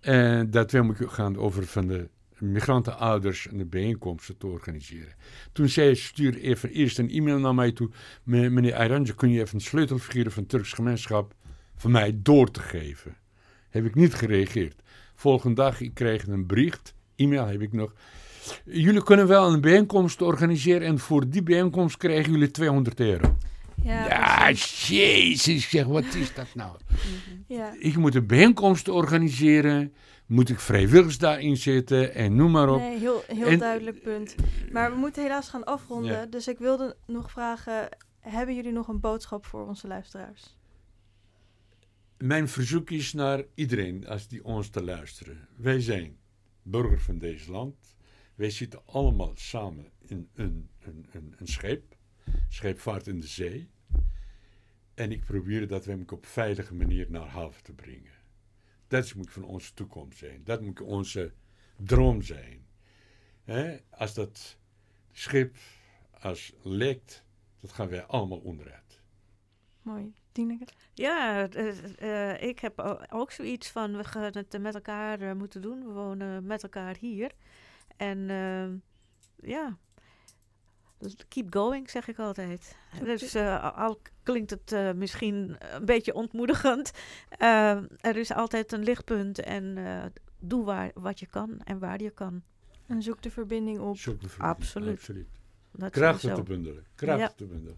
[0.00, 2.08] En dat we moeten gaan over van de
[2.52, 5.14] migrantenouders en de bijeenkomsten te organiseren.
[5.52, 7.90] Toen zei stuur even eerst een e-mail naar mij toe.
[8.22, 11.34] Meneer Ayranje, kun je even een sleutelfiguur van Turks gemeenschap
[11.76, 13.16] van mij door te geven?
[13.70, 14.82] Heb ik niet gereageerd.
[15.14, 17.94] Volgende dag, ik kreeg een bericht, e-mail heb ik nog.
[18.64, 23.36] Jullie kunnen wel een bijeenkomst organiseren en voor die bijeenkomst krijgen jullie 200 euro.
[23.82, 24.50] Ja, ja
[24.86, 26.76] jezus, zeg, wat is dat nou?
[27.46, 27.74] ja.
[27.78, 29.94] Ik moet een bijeenkomst organiseren
[30.26, 32.78] moet ik vrijwilligers daarin zitten en noem maar op.
[32.78, 34.34] Nee, heel, heel duidelijk punt.
[34.72, 36.30] Maar we moeten helaas gaan afronden.
[36.30, 37.88] Dus ik wilde nog vragen,
[38.20, 40.56] hebben jullie nog een boodschap voor onze luisteraars?
[42.18, 45.48] Mijn verzoek is naar iedereen als die ons te luisteren.
[45.56, 46.18] Wij zijn
[46.62, 47.96] burger van deze land.
[48.34, 51.96] Wij zitten allemaal samen in een, een, een, een scheep,
[52.48, 53.70] scheepvaart in de zee.
[54.94, 58.12] En ik probeer dat we hem op veilige manier naar haven te brengen.
[58.88, 60.44] Dat moet van onze toekomst zijn.
[60.44, 61.32] Dat moet onze
[61.76, 62.66] droom zijn.
[63.90, 64.58] Als dat
[65.12, 65.56] schip
[66.20, 67.24] als lekt,
[67.60, 69.02] dat gaan wij allemaal onderuit.
[69.82, 70.14] Mooi.
[70.32, 70.66] Tineke?
[70.94, 75.86] Ja, uh, ik heb ook zoiets van, we gaan het met elkaar uh, moeten doen.
[75.86, 77.32] We wonen met elkaar hier.
[77.96, 78.76] En ehm,
[79.50, 79.78] ja,
[81.28, 82.76] keep going, zeg ik altijd.
[83.04, 83.36] Dus
[83.76, 86.90] al klinkt het misschien een beetje ontmoedigend,
[87.28, 89.78] ehm, er is altijd een lichtpunt en
[90.38, 92.42] doe waar, wat je kan en waar je kan.
[92.86, 93.98] En zoek de verbinding op.
[93.98, 94.98] Zoek de verbinding, absoluut.
[94.98, 95.28] absoluut.
[95.90, 96.84] Krachten te bundelen.
[96.94, 97.76] Krachten te bundelen.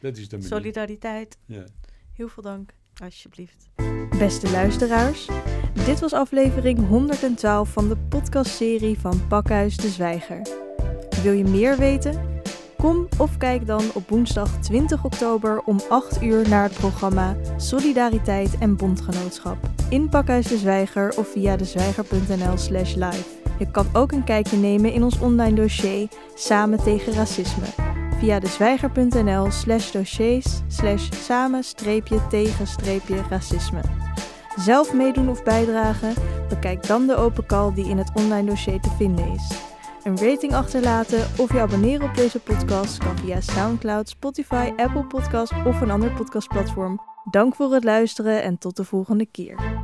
[0.00, 0.50] Dat is de manier.
[0.50, 1.38] Solidariteit.
[1.44, 1.64] Ja.
[2.12, 2.74] Heel veel dank.
[3.02, 3.68] Alsjeblieft.
[4.18, 5.28] Beste luisteraars,
[5.74, 10.42] dit was aflevering 112 van de podcastserie van Pakhuis de Zwijger.
[11.22, 12.33] Wil je meer weten?
[12.84, 18.58] Kom of kijk dan op woensdag 20 oktober om 8 uur naar het programma Solidariteit
[18.58, 19.56] en Bondgenootschap
[19.88, 23.24] in Pakhuis de Zwijger of via dezwijger.nl/slash live.
[23.58, 27.66] Je kan ook een kijkje nemen in ons online dossier Samen tegen Racisme
[28.18, 33.80] via dezwijger.nl slash dossiers slash samen-tegen-racisme.
[34.56, 36.14] Zelf meedoen of bijdragen?
[36.48, 39.73] Bekijk dan de open call die in het online dossier te vinden is.
[40.04, 45.56] Een rating achterlaten of je abonneren op deze podcast kan via SoundCloud, Spotify, Apple Podcasts
[45.66, 47.00] of een ander podcastplatform.
[47.30, 49.83] Dank voor het luisteren en tot de volgende keer.